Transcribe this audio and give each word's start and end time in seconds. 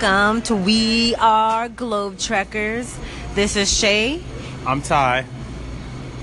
welcome 0.00 0.42
to 0.42 0.56
We 0.56 1.14
Are 1.16 1.68
Globe 1.68 2.18
Trekkers. 2.18 2.98
This 3.34 3.54
is 3.54 3.72
Shay, 3.72 4.20
I'm 4.66 4.82
Ty. 4.82 5.24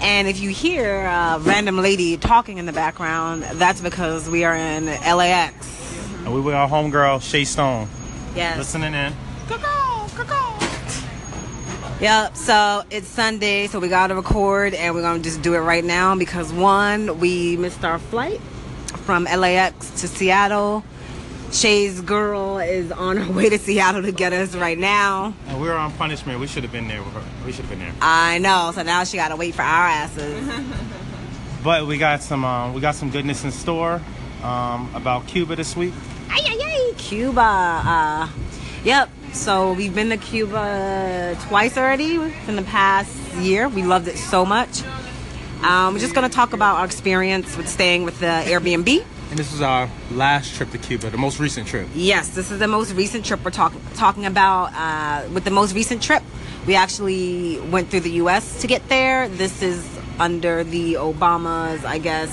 and 0.02 0.28
if 0.28 0.42
you 0.42 0.50
hear 0.50 1.02
a 1.02 1.40
random 1.40 1.78
lady 1.78 2.18
talking 2.18 2.58
in 2.58 2.66
the 2.66 2.74
background, 2.74 3.44
that's 3.54 3.80
because 3.80 4.30
we 4.30 4.44
are 4.44 4.56
in 4.56 4.88
LAX. 4.88 5.56
And 6.26 6.34
we 6.34 6.42
with 6.42 6.54
our 6.54 6.68
homegirl, 6.68 7.22
Shay 7.22 7.46
Stone. 7.46 7.88
Yes. 8.36 8.58
Listening 8.58 8.94
in. 8.94 9.14
Yep. 12.02 12.36
So 12.36 12.84
it's 12.90 13.08
Sunday, 13.08 13.68
so 13.68 13.80
we 13.80 13.88
gotta 13.88 14.16
record, 14.16 14.74
and 14.74 14.94
we're 14.96 15.02
gonna 15.02 15.20
just 15.20 15.42
do 15.42 15.54
it 15.54 15.60
right 15.60 15.86
now 15.86 16.16
because 16.16 16.52
one, 16.52 17.20
we 17.20 17.56
missed 17.58 17.86
our 17.86 18.00
flight 18.00 18.42
from 19.06 19.24
LAX 19.26 20.02
to 20.02 20.08
Seattle. 20.08 20.84
Shay's 21.52 22.00
girl 22.02 22.60
is 22.60 22.92
on 22.92 23.18
her 23.18 23.34
way 23.34 23.50
to 23.50 23.58
Seattle 23.60 24.02
to 24.04 24.12
get 24.12 24.34
us 24.34 24.56
right 24.56 24.78
now. 24.78 25.34
And 25.48 25.62
we 25.62 25.68
were 25.68 25.74
on 25.74 25.92
punishment. 25.94 26.40
We 26.40 26.48
should 26.48 26.64
have 26.64 26.72
been 26.72 26.88
there 26.88 27.04
with 27.04 27.14
her. 27.14 27.24
We 27.46 27.52
should 27.52 27.66
have 27.66 27.70
been 27.70 27.80
there. 27.80 27.94
I 28.02 28.38
know. 28.38 28.72
So 28.74 28.84
now 28.84 29.04
she 29.04 29.18
gotta 29.18 29.36
wait 29.36 29.56
for 29.56 29.64
our 29.64 29.88
asses. 29.88 30.66
But 31.64 31.86
we 31.86 31.98
got 32.00 32.24
some 32.24 32.44
um, 32.44 32.74
we 32.74 32.82
got 32.82 32.96
some 32.96 33.12
goodness 33.12 33.44
in 33.44 33.52
store 33.52 34.02
um, 34.42 34.90
about 34.96 35.28
Cuba 35.28 35.56
this 35.56 35.76
week. 35.76 35.94
Ay, 36.30 36.42
ay, 36.44 36.58
ay, 36.60 36.94
Cuba. 36.98 37.42
Uh, 37.42 38.30
yep. 38.84 39.10
So 39.34 39.74
we've 39.74 39.94
been 39.94 40.10
to 40.10 40.18
Cuba 40.18 41.38
twice 41.48 41.78
already 41.78 42.16
in 42.48 42.56
the 42.56 42.64
past 42.64 43.16
year. 43.36 43.70
We 43.70 43.84
loved 43.84 44.08
it 44.08 44.18
so 44.18 44.44
much. 44.46 44.82
Um, 45.62 45.94
we're 45.94 46.00
just 46.00 46.16
going 46.16 46.28
to 46.28 46.36
talk 46.36 46.54
about 46.54 46.78
our 46.78 46.86
experience 46.86 47.56
with 47.56 47.68
staying 47.70 48.04
with 48.04 48.20
the 48.20 48.42
Airbnb. 48.46 49.06
And 49.32 49.40
this 49.40 49.54
is 49.54 49.62
our 49.62 49.90
last 50.12 50.56
trip 50.56 50.72
to 50.72 50.78
Cuba, 50.78 51.10
the 51.10 51.18
most 51.18 51.40
recent 51.40 51.66
trip. 51.66 51.88
Yes, 51.96 52.36
this 52.36 52.52
is 52.52 52.60
the 52.60 52.68
most 52.68 52.92
recent 52.92 53.24
trip 53.24 53.42
we're 53.46 53.52
talk- 53.52 53.72
talking 53.94 54.26
about. 54.26 54.74
Uh, 54.74 55.30
with 55.30 55.46
the 55.46 55.52
most 55.52 55.74
recent 55.74 56.04
trip, 56.04 56.22
we 56.68 56.76
actually 56.76 57.58
went 57.62 57.90
through 57.90 58.02
the 58.02 58.12
U.S. 58.24 58.60
to 58.60 58.68
get 58.68 58.90
there. 58.90 59.30
This 59.30 59.62
is 59.62 59.88
under 60.20 60.66
the 60.66 60.96
Obama's, 60.96 61.86
I 61.86 61.98
guess, 61.98 62.30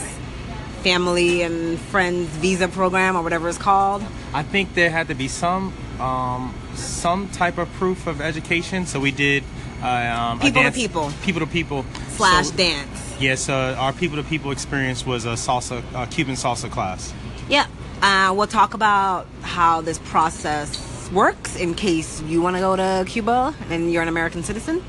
family 0.83 1.43
and 1.43 1.79
friends 1.79 2.27
visa 2.31 2.67
program 2.67 3.17
or 3.17 3.23
whatever 3.23 3.49
it's 3.49 3.59
called. 3.59 4.03
I 4.35 4.43
think 4.43 4.75
there 4.75 4.91
had 4.91 5.07
to 5.07 5.15
be 5.15 5.29
some 5.29 5.73
um, 6.01 6.53
some 6.75 7.29
type 7.29 7.59
of 7.59 7.73
proof 7.75 8.09
of 8.09 8.21
education. 8.21 8.87
So 8.87 8.99
we 8.99 9.13
did 9.13 9.45
uh, 9.83 9.87
um, 9.87 10.39
a 10.39 10.43
People 10.43 10.62
to 10.62 10.73
people. 10.73 11.12
people 11.23 11.41
to 11.41 11.47
people 11.47 11.84
Slash 12.11 12.47
So- 12.48 12.57
dance. 12.57 13.17
Yes, 13.21 13.48
uh, 13.48 13.75
our 13.79 13.93
people 13.93 14.17
to 14.17 14.23
people 14.23 14.51
experience 14.53 15.05
was 15.05 15.25
a 15.25 15.31
salsa, 15.37 15.83
uh, 15.95 16.07
Cuban 16.07 16.37
salsa 16.37 16.70
class. 16.70 17.12
Yeah. 17.48 17.67
Uh, 18.01 18.33
we'll 18.37 18.47
talk 18.47 18.75
about 18.75 19.27
how 19.43 19.81
this 19.81 19.98
process 19.98 21.11
works 21.12 21.57
in 21.57 21.75
case 21.75 22.23
you 22.23 22.41
want 22.41 22.55
to 22.55 22.61
go 22.61 22.77
to 22.77 23.05
Cuba 23.09 23.55
and 23.70 23.91
you're 23.93 24.03
an 24.03 24.09
American 24.09 24.43
citizen. 24.45 24.85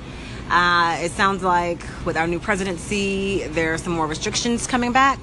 Uh, 0.51 0.97
it 1.01 1.11
sounds 1.11 1.41
like 1.43 1.81
with 2.05 2.17
our 2.17 2.27
new 2.27 2.39
presidency, 2.39 3.43
there 3.47 3.73
are 3.73 3.77
some 3.79 3.93
more 3.93 4.05
restrictions 4.07 4.67
coming 4.67 4.91
back. 4.91 5.17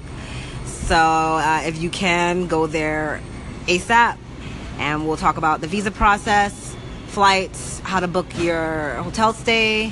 So 0.65 0.95
uh, 0.97 1.61
if 1.65 1.81
you 1.81 1.89
can, 1.89 2.47
go 2.47 2.65
there 2.67 3.21
ASAP. 3.67 4.17
And 4.79 5.07
we'll 5.07 5.17
talk 5.17 5.37
about 5.37 5.59
the 5.61 5.67
visa 5.67 5.91
process, 5.91 6.75
flights, 7.17 7.79
how 7.79 7.99
to 7.99 8.07
book 8.07 8.27
your 8.37 8.93
hotel 8.97 9.33
stay, 9.33 9.91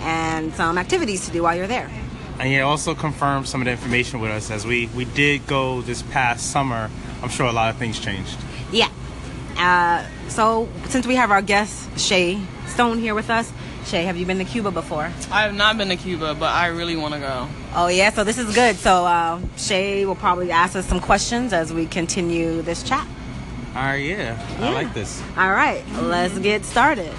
and 0.00 0.54
some 0.54 0.78
activities 0.78 1.26
to 1.26 1.30
do 1.30 1.42
while 1.42 1.54
you're 1.54 1.66
there. 1.66 1.90
And 2.38 2.48
he 2.48 2.60
also 2.60 2.94
confirmed 2.94 3.46
some 3.46 3.60
of 3.60 3.66
the 3.66 3.72
information 3.72 4.20
with 4.20 4.30
us 4.30 4.50
as 4.50 4.64
we, 4.64 4.86
we 4.96 5.04
did 5.04 5.46
go 5.46 5.82
this 5.82 6.00
past 6.00 6.50
summer. 6.50 6.88
I'm 7.22 7.28
sure 7.28 7.44
a 7.44 7.52
lot 7.52 7.68
of 7.68 7.76
things 7.76 8.00
changed. 8.00 8.38
Yeah. 8.72 8.88
Uh, 9.58 10.06
so 10.28 10.66
since 10.86 11.06
we 11.06 11.16
have 11.16 11.30
our 11.30 11.42
guest 11.42 12.00
Shay 12.00 12.40
Stone 12.68 13.00
here 13.00 13.14
with 13.14 13.28
us, 13.28 13.52
Shay, 13.84 14.04
have 14.04 14.16
you 14.16 14.24
been 14.24 14.38
to 14.38 14.44
Cuba 14.44 14.70
before? 14.70 15.12
I 15.30 15.42
have 15.42 15.54
not 15.54 15.76
been 15.76 15.90
to 15.90 15.96
Cuba, 15.96 16.34
but 16.34 16.54
I 16.54 16.68
really 16.68 16.96
want 16.96 17.12
to 17.12 17.20
go. 17.20 17.48
Oh 17.74 17.88
yeah, 17.88 18.10
so 18.12 18.24
this 18.24 18.38
is 18.38 18.54
good. 18.54 18.76
So 18.76 19.04
uh, 19.04 19.40
Shay 19.58 20.06
will 20.06 20.14
probably 20.14 20.50
ask 20.50 20.74
us 20.74 20.86
some 20.86 21.00
questions 21.00 21.52
as 21.52 21.70
we 21.70 21.84
continue 21.84 22.62
this 22.62 22.82
chat. 22.82 23.06
All 23.74 23.80
right, 23.80 24.04
yeah, 24.04 24.38
I 24.60 24.70
like 24.70 24.92
this. 24.92 25.22
All 25.34 25.50
right, 25.50 25.82
let's 26.02 26.38
get 26.38 26.62
started. 26.66 27.10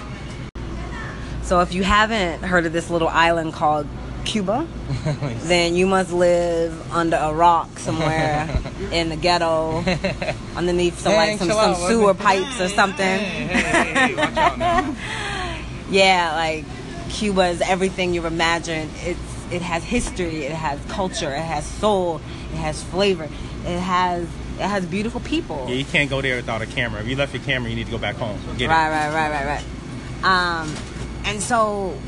So 1.42 1.60
if 1.60 1.74
you 1.74 1.82
haven't 1.82 2.44
heard 2.44 2.64
of 2.64 2.72
this 2.72 2.90
little 2.90 3.08
island 3.08 3.54
called 3.54 3.88
Cuba, 4.24 4.64
then 5.42 5.74
you 5.74 5.88
must 5.88 6.12
live 6.12 6.92
under 6.92 7.16
a 7.16 7.32
rock 7.32 7.80
somewhere 7.80 8.48
in 8.92 9.08
the 9.08 9.16
ghetto, 9.16 9.84
underneath 10.54 11.00
some 11.00 11.14
like 11.14 11.38
some, 11.40 11.50
some 11.50 11.74
sewer 11.74 12.14
pipes 12.14 12.60
or 12.60 12.68
something. 12.68 13.04
Hey, 13.04 13.46
hey, 13.46 13.92
hey, 13.92 14.14
watch 14.14 14.36
out 14.36 14.56
now. 14.56 14.94
yeah, 15.90 16.34
like 16.36 16.64
Cuba 17.10 17.48
is 17.48 17.62
everything 17.62 18.14
you've 18.14 18.26
imagined. 18.26 18.92
It's 18.98 19.20
it 19.50 19.60
has 19.60 19.82
history, 19.82 20.44
it 20.44 20.52
has 20.52 20.80
culture, 20.86 21.34
it 21.34 21.42
has 21.42 21.66
soul, 21.66 22.20
it 22.52 22.56
has 22.56 22.82
flavor, 22.84 23.24
it 23.64 23.80
has 23.80 24.28
it 24.58 24.68
has 24.68 24.86
beautiful 24.86 25.20
people. 25.20 25.66
Yeah, 25.68 25.74
you 25.74 25.84
can't 25.84 26.08
go 26.08 26.20
there 26.20 26.36
without 26.36 26.62
a 26.62 26.66
camera. 26.66 27.00
If 27.00 27.08
you 27.08 27.16
left 27.16 27.34
your 27.34 27.42
camera, 27.42 27.70
you 27.70 27.76
need 27.76 27.86
to 27.86 27.92
go 27.92 27.98
back 27.98 28.16
home. 28.16 28.38
Get 28.56 28.68
Right, 28.68 28.88
right, 28.88 29.12
right, 29.12 29.30
right, 29.30 29.46
right. 29.46 29.64
Um, 30.24 30.74
and 31.24 31.40
so 31.40 31.98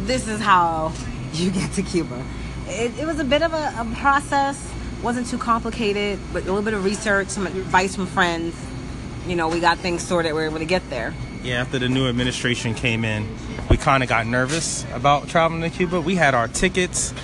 this 0.00 0.28
is 0.28 0.40
how 0.40 0.92
you 1.32 1.50
get 1.50 1.72
to 1.72 1.82
Cuba. 1.82 2.24
It, 2.66 2.98
it 2.98 3.06
was 3.06 3.18
a 3.18 3.24
bit 3.24 3.42
of 3.42 3.54
a, 3.54 3.74
a 3.78 3.94
process. 3.96 4.70
wasn't 5.02 5.26
too 5.28 5.38
complicated, 5.38 6.18
but 6.32 6.42
a 6.42 6.46
little 6.46 6.62
bit 6.62 6.74
of 6.74 6.84
research, 6.84 7.28
some 7.28 7.46
advice 7.46 7.96
from 7.96 8.06
friends. 8.06 8.54
You 9.26 9.36
know, 9.36 9.48
we 9.48 9.60
got 9.60 9.78
things 9.78 10.02
sorted. 10.02 10.32
We 10.32 10.40
were 10.40 10.46
able 10.46 10.58
to 10.58 10.64
get 10.66 10.88
there. 10.90 11.14
Yeah, 11.42 11.60
after 11.60 11.78
the 11.78 11.88
new 11.88 12.08
administration 12.08 12.74
came 12.74 13.04
in, 13.04 13.26
we 13.70 13.76
kind 13.76 14.02
of 14.02 14.08
got 14.08 14.26
nervous 14.26 14.84
about 14.92 15.28
traveling 15.28 15.62
to 15.62 15.70
Cuba. 15.70 16.00
We 16.00 16.16
had 16.16 16.34
our 16.34 16.48
tickets. 16.48 17.14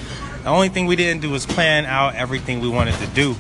The 0.42 0.50
only 0.50 0.68
thing 0.68 0.86
we 0.86 0.96
didn't 0.96 1.22
do 1.22 1.30
was 1.30 1.46
plan 1.46 1.84
out 1.84 2.14
everything 2.14 2.60
we 2.60 2.68
wanted 2.68 2.94
to 2.96 3.06
do. 3.08 3.34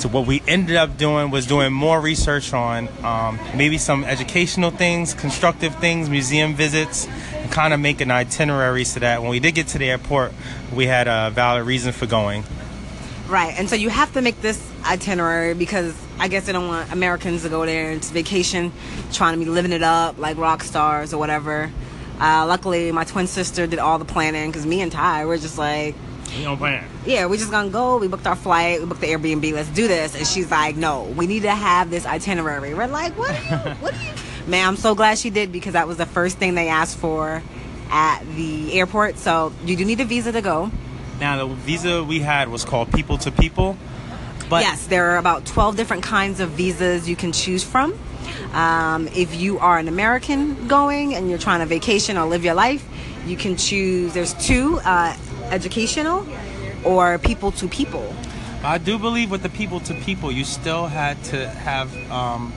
So 0.00 0.08
what 0.08 0.26
we 0.26 0.42
ended 0.48 0.76
up 0.76 0.96
doing 0.96 1.30
was 1.30 1.44
doing 1.44 1.74
more 1.74 2.00
research 2.00 2.54
on 2.54 2.88
um, 3.04 3.38
maybe 3.54 3.76
some 3.76 4.02
educational 4.02 4.70
things, 4.70 5.12
constructive 5.12 5.74
things, 5.74 6.08
museum 6.08 6.54
visits, 6.54 7.06
and 7.34 7.52
kind 7.52 7.74
of 7.74 7.80
make 7.80 8.00
an 8.00 8.10
itinerary 8.10 8.84
so 8.84 9.00
that 9.00 9.20
when 9.20 9.30
we 9.30 9.40
did 9.40 9.54
get 9.54 9.66
to 9.68 9.78
the 9.78 9.90
airport, 9.90 10.32
we 10.74 10.86
had 10.86 11.06
a 11.06 11.30
valid 11.34 11.66
reason 11.66 11.92
for 11.92 12.06
going. 12.06 12.44
Right, 13.28 13.52
and 13.58 13.68
so 13.68 13.76
you 13.76 13.90
have 13.90 14.10
to 14.14 14.22
make 14.22 14.40
this 14.40 14.58
itinerary 14.84 15.52
because 15.52 15.94
I 16.18 16.28
guess 16.28 16.46
they 16.46 16.52
don't 16.52 16.68
want 16.68 16.90
Americans 16.90 17.42
to 17.42 17.50
go 17.50 17.66
there 17.66 17.90
and 17.90 18.02
to 18.02 18.12
vacation, 18.14 18.72
trying 19.12 19.38
to 19.38 19.44
be 19.44 19.50
living 19.50 19.72
it 19.72 19.82
up 19.82 20.16
like 20.16 20.38
rock 20.38 20.62
stars 20.62 21.12
or 21.12 21.18
whatever. 21.18 21.70
Uh, 22.18 22.46
luckily, 22.46 22.90
my 22.90 23.04
twin 23.04 23.26
sister 23.26 23.66
did 23.66 23.78
all 23.78 23.98
the 23.98 24.06
planning 24.06 24.50
because 24.50 24.64
me 24.64 24.80
and 24.80 24.90
Ty 24.90 25.26
were 25.26 25.36
just 25.36 25.58
like, 25.58 25.94
We 26.36 26.44
don't 26.44 26.56
plan. 26.56 26.84
yeah, 27.04 27.26
we're 27.26 27.36
just 27.36 27.50
gonna 27.50 27.70
go. 27.70 27.98
We 27.98 28.08
booked 28.08 28.26
our 28.26 28.36
flight, 28.36 28.80
we 28.80 28.86
booked 28.86 29.00
the 29.00 29.08
Airbnb. 29.08 29.52
Let's 29.52 29.68
do 29.70 29.88
this. 29.88 30.14
And 30.16 30.26
she's 30.26 30.50
like, 30.50 30.76
no, 30.76 31.04
we 31.04 31.26
need 31.26 31.42
to 31.42 31.50
have 31.54 31.90
this 31.90 32.06
itinerary. 32.06 32.72
We're 32.74 32.86
like, 32.86 33.16
what? 33.18 33.30
Are 33.30 33.34
you, 33.34 33.74
what? 33.80 33.94
Are 33.94 33.96
you? 33.96 34.12
Man, 34.46 34.66
I'm 34.66 34.76
so 34.76 34.94
glad 34.94 35.18
she 35.18 35.30
did 35.30 35.52
because 35.52 35.72
that 35.74 35.86
was 35.88 35.96
the 35.96 36.06
first 36.06 36.38
thing 36.38 36.54
they 36.54 36.68
asked 36.68 36.98
for 36.98 37.42
at 37.90 38.22
the 38.36 38.72
airport. 38.78 39.18
So 39.18 39.52
you 39.64 39.76
do 39.76 39.84
need 39.84 40.00
a 40.00 40.04
visa 40.04 40.32
to 40.32 40.40
go. 40.40 40.70
Now 41.20 41.46
the 41.46 41.54
visa 41.54 42.02
we 42.04 42.20
had 42.20 42.48
was 42.48 42.64
called 42.64 42.92
People 42.92 43.18
to 43.18 43.30
People, 43.30 43.76
but 44.48 44.62
yes, 44.62 44.86
there 44.86 45.10
are 45.10 45.18
about 45.18 45.44
12 45.44 45.76
different 45.76 46.02
kinds 46.02 46.40
of 46.40 46.50
visas 46.50 47.08
you 47.08 47.16
can 47.16 47.32
choose 47.32 47.62
from. 47.62 47.98
Um, 48.52 49.06
if 49.08 49.34
you 49.38 49.58
are 49.58 49.78
an 49.78 49.86
American 49.88 50.66
going 50.66 51.14
and 51.14 51.28
you're 51.28 51.38
trying 51.38 51.60
to 51.60 51.66
vacation 51.66 52.16
or 52.16 52.26
live 52.26 52.44
your 52.44 52.54
life, 52.54 52.84
you 53.26 53.36
can 53.36 53.56
choose. 53.56 54.14
There's 54.14 54.32
two 54.34 54.80
uh, 54.84 55.14
educational 55.50 56.26
or 56.84 57.18
people 57.18 57.52
to 57.52 57.68
people. 57.68 58.14
I 58.62 58.78
do 58.78 58.98
believe 58.98 59.30
with 59.30 59.42
the 59.42 59.48
People 59.48 59.80
to 59.80 59.94
People, 59.94 60.30
you 60.30 60.44
still 60.44 60.86
had 60.86 61.22
to 61.24 61.48
have 61.48 61.94
um, 62.10 62.52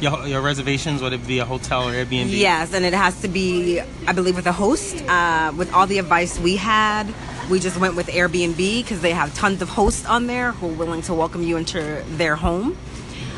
your, 0.00 0.26
your 0.26 0.42
reservations, 0.42 1.00
whether 1.00 1.16
it 1.16 1.26
be 1.26 1.38
a 1.38 1.46
hotel 1.46 1.88
or 1.88 1.92
Airbnb. 1.92 2.28
Yes, 2.28 2.74
and 2.74 2.84
it 2.84 2.92
has 2.92 3.20
to 3.22 3.28
be, 3.28 3.80
I 4.06 4.12
believe, 4.12 4.36
with 4.36 4.46
a 4.46 4.52
host. 4.52 5.02
Uh, 5.08 5.52
with 5.56 5.72
all 5.72 5.86
the 5.86 5.98
advice 5.98 6.38
we 6.38 6.56
had, 6.56 7.12
we 7.50 7.58
just 7.58 7.78
went 7.78 7.96
with 7.96 8.08
Airbnb 8.08 8.56
because 8.56 9.00
they 9.00 9.12
have 9.12 9.34
tons 9.34 9.62
of 9.62 9.70
hosts 9.70 10.04
on 10.04 10.26
there 10.26 10.52
who 10.52 10.70
are 10.70 10.74
willing 10.74 11.02
to 11.02 11.14
welcome 11.14 11.42
you 11.42 11.56
into 11.56 12.04
their 12.08 12.36
home. 12.36 12.76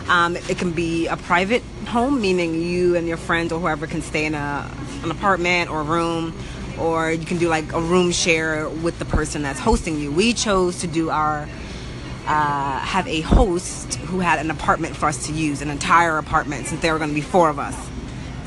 Um, 0.08 0.36
it 0.36 0.58
can 0.58 0.72
be 0.72 1.06
a 1.06 1.16
private 1.16 1.62
home, 1.86 2.20
meaning 2.20 2.60
you 2.60 2.96
and 2.96 3.06
your 3.06 3.16
friends 3.16 3.52
or 3.52 3.60
whoever 3.60 3.86
can 3.86 4.02
stay 4.02 4.24
in 4.26 4.34
a, 4.34 4.68
an 5.04 5.10
apartment 5.12 5.70
or 5.70 5.84
room, 5.84 6.36
or 6.78 7.10
you 7.12 7.24
can 7.24 7.38
do 7.38 7.48
like 7.48 7.72
a 7.72 7.80
room 7.80 8.12
share 8.12 8.68
with 8.68 8.98
the 8.98 9.04
person 9.04 9.42
that's 9.42 9.60
hosting 9.60 9.98
you. 9.98 10.10
We 10.12 10.32
chose 10.32 10.80
to 10.80 10.86
do 10.86 11.10
our 11.10 11.48
uh, 12.26 12.78
have 12.78 13.06
a 13.08 13.20
host 13.22 13.94
who 13.94 14.20
had 14.20 14.38
an 14.38 14.50
apartment 14.50 14.94
for 14.96 15.06
us 15.06 15.26
to 15.26 15.32
use, 15.32 15.60
an 15.60 15.70
entire 15.70 16.18
apartment, 16.18 16.66
since 16.66 16.80
there 16.80 16.92
were 16.92 16.98
going 16.98 17.10
to 17.10 17.14
be 17.14 17.20
four 17.20 17.48
of 17.48 17.58
us. 17.58 17.76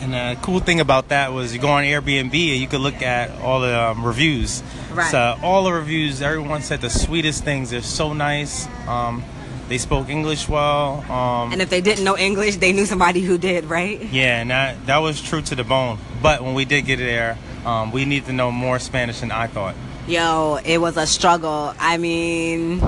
And 0.01 0.13
the 0.13 0.37
cool 0.41 0.59
thing 0.59 0.79
about 0.79 1.09
that 1.09 1.33
was 1.33 1.53
you 1.53 1.59
go 1.59 1.69
on 1.69 1.83
Airbnb 1.83 2.33
and 2.33 2.61
you 2.61 2.67
could 2.67 2.81
look 2.81 3.01
at 3.01 3.31
all 3.41 3.59
the 3.61 3.77
um, 3.77 4.05
reviews. 4.05 4.61
Right. 4.93 5.09
So 5.09 5.37
all 5.41 5.63
the 5.63 5.73
reviews, 5.73 6.21
everyone 6.21 6.61
said 6.61 6.81
the 6.81 6.89
sweetest 6.89 7.43
things. 7.43 7.71
They're 7.71 7.81
so 7.81 8.13
nice. 8.13 8.67
Um, 8.87 9.23
They 9.67 9.79
spoke 9.79 10.09
English 10.09 10.47
well. 10.47 11.03
Um, 11.09 11.51
And 11.51 11.59
if 11.61 11.69
they 11.69 11.81
didn't 11.81 12.03
know 12.03 12.15
English, 12.15 12.57
they 12.57 12.71
knew 12.71 12.85
somebody 12.85 13.21
who 13.21 13.37
did, 13.39 13.65
right? 13.65 13.99
yeah, 14.11 14.39
and 14.41 14.51
that 14.51 14.85
that 14.85 14.99
was 14.99 15.19
true 15.19 15.41
to 15.41 15.55
the 15.55 15.63
bone. 15.63 15.97
But 16.21 16.43
when 16.43 16.53
we 16.53 16.65
did 16.65 16.85
get 16.85 16.99
there, 16.99 17.37
um, 17.65 17.91
we 17.91 18.05
need 18.05 18.25
to 18.25 18.33
know 18.33 18.51
more 18.51 18.79
Spanish 18.79 19.19
than 19.21 19.31
I 19.31 19.47
thought. 19.47 19.75
Yo, 20.07 20.59
it 20.63 20.77
was 20.77 20.97
a 20.97 21.07
struggle. 21.07 21.73
I 21.79 21.97
mean, 21.97 22.81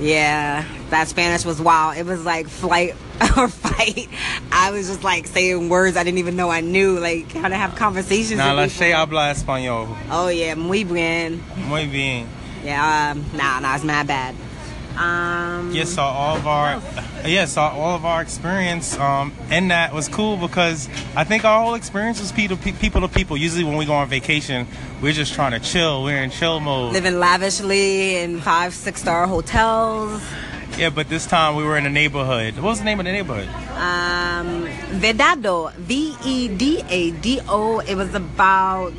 yeah, 0.00 0.64
that 0.90 1.08
Spanish 1.08 1.44
was 1.44 1.60
wild. 1.60 1.96
It 1.96 2.06
was 2.06 2.24
like 2.24 2.48
flight 2.48 2.94
or 3.36 3.48
fight. 3.48 4.08
I 4.52 4.70
was 4.70 4.88
just 4.88 5.02
like 5.02 5.26
saying 5.26 5.68
words 5.68 5.96
I 5.96 6.04
didn't 6.04 6.18
even 6.18 6.36
know 6.36 6.50
I 6.50 6.60
knew, 6.60 6.98
like 6.98 7.32
how 7.32 7.48
to 7.48 7.56
have 7.56 7.74
conversations. 7.74 8.38
Now, 8.38 8.54
la 8.54 8.66
sé 8.66 8.92
habla 8.92 9.32
español. 9.32 9.96
Oh 10.10 10.28
yeah, 10.28 10.54
muy 10.54 10.84
bien. 10.84 11.42
Muy 11.68 11.86
bien. 11.86 12.28
Yeah, 12.64 13.12
um, 13.12 13.24
nah, 13.36 13.60
nah, 13.60 13.74
it's 13.74 13.84
my 13.84 14.02
bad. 14.02 14.34
Um, 14.98 15.72
Yes, 15.72 15.90
so 15.90 16.02
all 16.02 16.36
of 16.36 16.46
our 16.46 16.82
yes, 17.24 17.52
so 17.52 17.62
all 17.62 17.94
of 17.94 18.04
our 18.04 18.20
experience 18.22 18.96
um, 18.98 19.32
in 19.50 19.68
that 19.68 19.92
was 19.92 20.08
cool 20.08 20.36
because 20.36 20.88
I 21.14 21.24
think 21.24 21.44
our 21.44 21.62
whole 21.62 21.74
experience 21.74 22.20
was 22.20 22.32
people 22.32 22.56
to 22.56 22.72
people 22.72 23.00
to 23.02 23.08
people. 23.08 23.36
Usually 23.36 23.64
when 23.64 23.76
we 23.76 23.84
go 23.84 23.92
on 23.94 24.08
vacation, 24.08 24.66
we're 25.02 25.12
just 25.12 25.34
trying 25.34 25.52
to 25.52 25.60
chill. 25.60 26.02
We're 26.02 26.22
in 26.22 26.30
chill 26.30 26.58
mode. 26.60 26.92
living 26.92 27.18
lavishly 27.18 28.16
in 28.16 28.40
five, 28.40 28.72
six 28.74 29.00
star 29.00 29.26
hotels. 29.26 30.22
Yeah, 30.76 30.90
but 30.90 31.08
this 31.08 31.26
time 31.26 31.56
we 31.56 31.64
were 31.64 31.76
in 31.76 31.86
a 31.86 31.90
neighborhood. 31.90 32.54
What 32.54 32.64
was 32.64 32.78
the 32.78 32.84
name 32.84 33.00
of 33.00 33.06
the 33.06 33.12
neighborhood? 33.12 33.48
Um, 33.74 34.66
Vedado, 35.00 35.72
V 35.74 36.14
E 36.24 36.48
D 36.48 36.82
A 36.88 37.10
D 37.10 37.40
O. 37.48 37.80
It 37.80 37.94
was 37.96 38.14
about, 38.14 38.94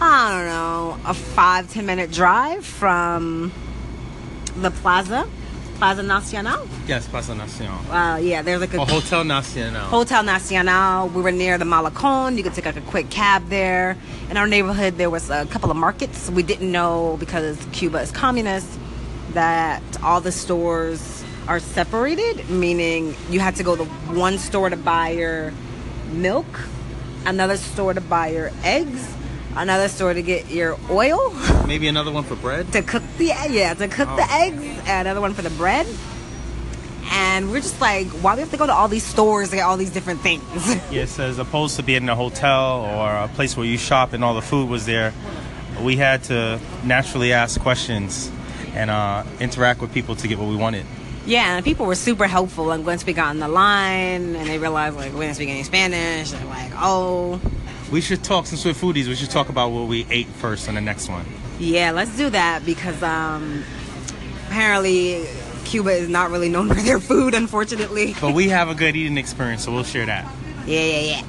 I 0.00 0.30
don't 0.30 0.46
know, 0.46 0.98
a 1.08 1.14
five, 1.14 1.70
ten 1.72 1.86
minute 1.86 2.10
drive 2.12 2.64
from 2.66 3.52
the 4.56 4.70
plaza, 4.70 5.26
Plaza 5.78 6.02
Nacional. 6.02 6.66
Yes, 6.86 7.08
Plaza 7.08 7.34
Nacional. 7.34 7.78
Uh, 7.90 8.16
yeah, 8.18 8.42
there's 8.42 8.60
like 8.60 8.74
a 8.74 8.80
Oh, 8.80 8.84
Hotel 8.84 9.24
Nacional. 9.24 9.80
Hotel 9.82 10.22
Nacional. 10.22 11.08
We 11.08 11.20
were 11.22 11.32
near 11.32 11.58
the 11.58 11.64
Malecón. 11.64 12.36
You 12.36 12.42
could 12.44 12.54
take 12.54 12.64
like 12.66 12.76
a 12.76 12.80
quick 12.82 13.10
cab 13.10 13.48
there. 13.48 13.96
In 14.30 14.36
our 14.36 14.46
neighborhood, 14.46 14.96
there 14.96 15.10
was 15.10 15.30
a 15.30 15.46
couple 15.46 15.70
of 15.70 15.76
markets. 15.76 16.30
We 16.30 16.42
didn't 16.42 16.70
know 16.70 17.16
because 17.18 17.58
Cuba 17.72 18.00
is 18.00 18.10
communist 18.12 18.68
that 19.32 19.82
all 20.02 20.20
the 20.20 20.30
stores 20.32 21.24
are 21.48 21.58
separated, 21.60 22.48
meaning 22.48 23.14
you 23.28 23.40
had 23.40 23.56
to 23.56 23.62
go 23.64 23.74
to 23.76 23.84
one 24.14 24.38
store 24.38 24.70
to 24.70 24.76
buy 24.76 25.10
your 25.10 25.52
milk, 26.12 26.46
another 27.26 27.56
store 27.56 27.92
to 27.92 28.00
buy 28.00 28.28
your 28.28 28.50
eggs, 28.62 29.12
another 29.56 29.88
store 29.88 30.12
to 30.14 30.22
get 30.22 30.50
your 30.50 30.76
oil? 30.90 31.32
Maybe 31.66 31.88
another 31.88 32.10
one 32.12 32.24
for 32.24 32.36
bread. 32.36 32.72
to 32.72 32.82
cook 32.82 33.02
the 33.18 33.26
yeah 33.50 33.74
to 33.74 33.88
cook 33.88 34.08
the 34.16 34.26
eggs 34.30 34.62
another 34.86 35.20
one 35.20 35.34
for 35.34 35.42
the 35.42 35.50
bread. 35.50 35.86
And 37.10 37.50
we're 37.50 37.60
just 37.60 37.80
like 37.80 38.06
why 38.08 38.32
do 38.32 38.36
we 38.38 38.40
have 38.42 38.50
to 38.50 38.56
go 38.56 38.66
to 38.66 38.72
all 38.72 38.88
these 38.88 39.04
stores 39.04 39.50
to 39.50 39.56
get 39.56 39.62
all 39.62 39.76
these 39.76 39.90
different 39.90 40.20
things? 40.20 40.42
Yes, 40.90 41.18
as 41.18 41.38
opposed 41.38 41.76
to 41.76 41.82
being 41.82 42.02
in 42.04 42.08
a 42.08 42.16
hotel 42.16 42.82
or 42.82 43.10
a 43.10 43.28
place 43.28 43.56
where 43.56 43.66
you 43.66 43.78
shop 43.78 44.12
and 44.12 44.24
all 44.24 44.34
the 44.34 44.42
food 44.42 44.68
was 44.68 44.86
there, 44.86 45.12
we 45.82 45.96
had 45.96 46.22
to 46.24 46.60
naturally 46.84 47.32
ask 47.32 47.60
questions 47.60 48.30
and 48.74 48.90
uh, 48.90 49.24
interact 49.40 49.80
with 49.80 49.92
people 49.92 50.14
to 50.16 50.28
get 50.28 50.38
what 50.38 50.48
we 50.48 50.56
wanted. 50.56 50.84
yeah 51.26 51.56
and 51.56 51.64
people 51.64 51.86
were 51.86 51.94
super 51.94 52.26
helpful 52.26 52.70
and 52.72 52.84
once 52.86 53.04
we 53.06 53.12
got 53.12 53.28
on 53.28 53.38
the 53.38 53.48
line 53.48 54.34
and 54.36 54.46
they 54.48 54.58
realized 54.58 54.96
like 54.96 55.12
we 55.14 55.20
didn't 55.20 55.36
speak 55.36 55.48
any 55.48 55.62
spanish 55.62 56.30
they're 56.32 56.44
like 56.46 56.72
oh 56.76 57.40
We 57.94 58.00
should 58.00 58.24
talk 58.24 58.46
since 58.46 58.64
we're 58.64 58.72
foodies. 58.72 59.06
We 59.06 59.14
should 59.14 59.30
talk 59.30 59.50
about 59.50 59.70
what 59.70 59.86
we 59.86 60.04
ate 60.10 60.26
first 60.26 60.68
on 60.68 60.74
the 60.74 60.80
next 60.80 61.08
one. 61.08 61.24
yeah 61.60 61.92
let's 61.92 62.16
do 62.16 62.28
that 62.28 62.66
because 62.66 63.00
um 63.04 63.62
apparently 64.48 65.24
cuba 65.64 65.92
is 65.92 66.08
not 66.08 66.32
really 66.32 66.48
known 66.48 66.66
for 66.74 66.74
their 66.74 66.98
food 66.98 67.34
unfortunately 67.34 68.16
But 68.20 68.34
we 68.34 68.48
have 68.48 68.68
a 68.68 68.74
good 68.74 68.96
eating 68.96 69.16
experience, 69.16 69.64
so 69.64 69.70
we'll 69.72 69.84
share 69.84 70.06
that. 70.06 70.24
Yeah, 70.66 70.80
yeah, 70.80 71.00
yeah. 71.12 71.22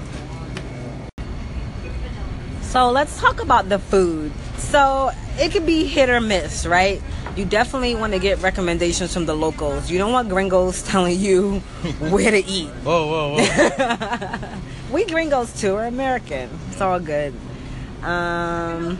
So 2.63 2.89
let's 2.89 3.19
talk 3.21 3.44
about 3.44 3.69
the 3.69 3.77
food. 3.77 4.31
So 4.57 5.12
it 5.38 5.51
could 5.51 5.67
be 5.67 5.85
hit 5.85 6.09
or 6.09 6.19
miss, 6.19 6.65
right? 6.65 7.00
You 7.35 7.45
definitely 7.45 7.94
want 7.94 8.13
to 8.13 8.19
get 8.19 8.41
recommendations 8.41 9.13
from 9.13 9.27
the 9.27 9.35
locals. 9.35 9.91
You 9.91 10.00
don't 10.00 10.13
want 10.13 10.29
gringos 10.29 10.81
telling 10.91 11.19
you 11.19 11.59
where 12.09 12.31
to 12.31 12.44
eat. 12.44 12.69
Whoa, 12.83 13.06
whoa, 13.06 13.38
whoa! 13.38 14.59
We 14.95 15.03
gringos 15.03 15.59
too. 15.59 15.74
We're 15.74 15.88
American. 15.88 16.50
It's 16.71 16.80
all 16.80 17.01
good. 17.01 17.33
Um, 18.01 18.95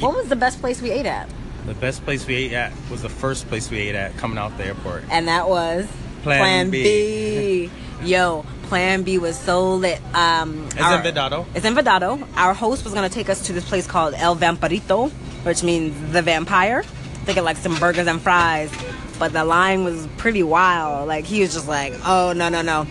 what 0.00 0.16
was 0.16 0.28
the 0.28 0.34
best 0.34 0.58
place 0.60 0.82
we 0.82 0.90
ate 0.90 1.06
at? 1.06 1.28
the 1.64 1.74
best 1.74 2.04
place 2.04 2.26
we 2.26 2.34
ate 2.34 2.52
at 2.52 2.72
was 2.90 3.02
the 3.02 3.08
first 3.08 3.46
place 3.46 3.70
we 3.70 3.78
ate 3.78 3.94
at 3.94 4.16
coming 4.16 4.36
out 4.36 4.58
the 4.58 4.64
airport. 4.64 5.04
And 5.08 5.28
that 5.28 5.48
was 5.48 5.86
Plan 6.24 6.70
B. 6.70 7.70
Yo, 8.02 8.44
Plan 8.64 9.04
B 9.04 9.18
was 9.18 9.38
so 9.38 9.74
lit. 9.74 10.00
Um, 10.12 10.64
It's 10.72 10.80
our- 10.80 10.96
in 10.96 11.14
Vedado. 11.14 11.46
It's 11.54 11.64
in 11.64 11.76
Vedado. 11.76 12.26
Our 12.36 12.52
host 12.52 12.82
was 12.82 12.92
gonna 12.92 13.08
take 13.08 13.28
us 13.28 13.46
to 13.46 13.52
this 13.52 13.68
place 13.68 13.86
called 13.86 14.14
El 14.14 14.34
Vampirito, 14.34 15.12
which 15.44 15.62
means 15.62 15.94
the 16.12 16.20
vampire. 16.22 16.82
They 17.26 17.34
get 17.34 17.44
like 17.44 17.58
some 17.58 17.76
burgers 17.78 18.08
and 18.08 18.20
fries, 18.20 18.72
but 19.20 19.32
the 19.32 19.44
line 19.44 19.84
was 19.84 20.08
pretty 20.16 20.42
wild. 20.42 21.06
Like 21.06 21.24
he 21.24 21.42
was 21.42 21.54
just 21.54 21.68
like, 21.68 21.94
"Oh 22.04 22.32
no 22.32 22.48
no 22.48 22.62
no, 22.62 22.88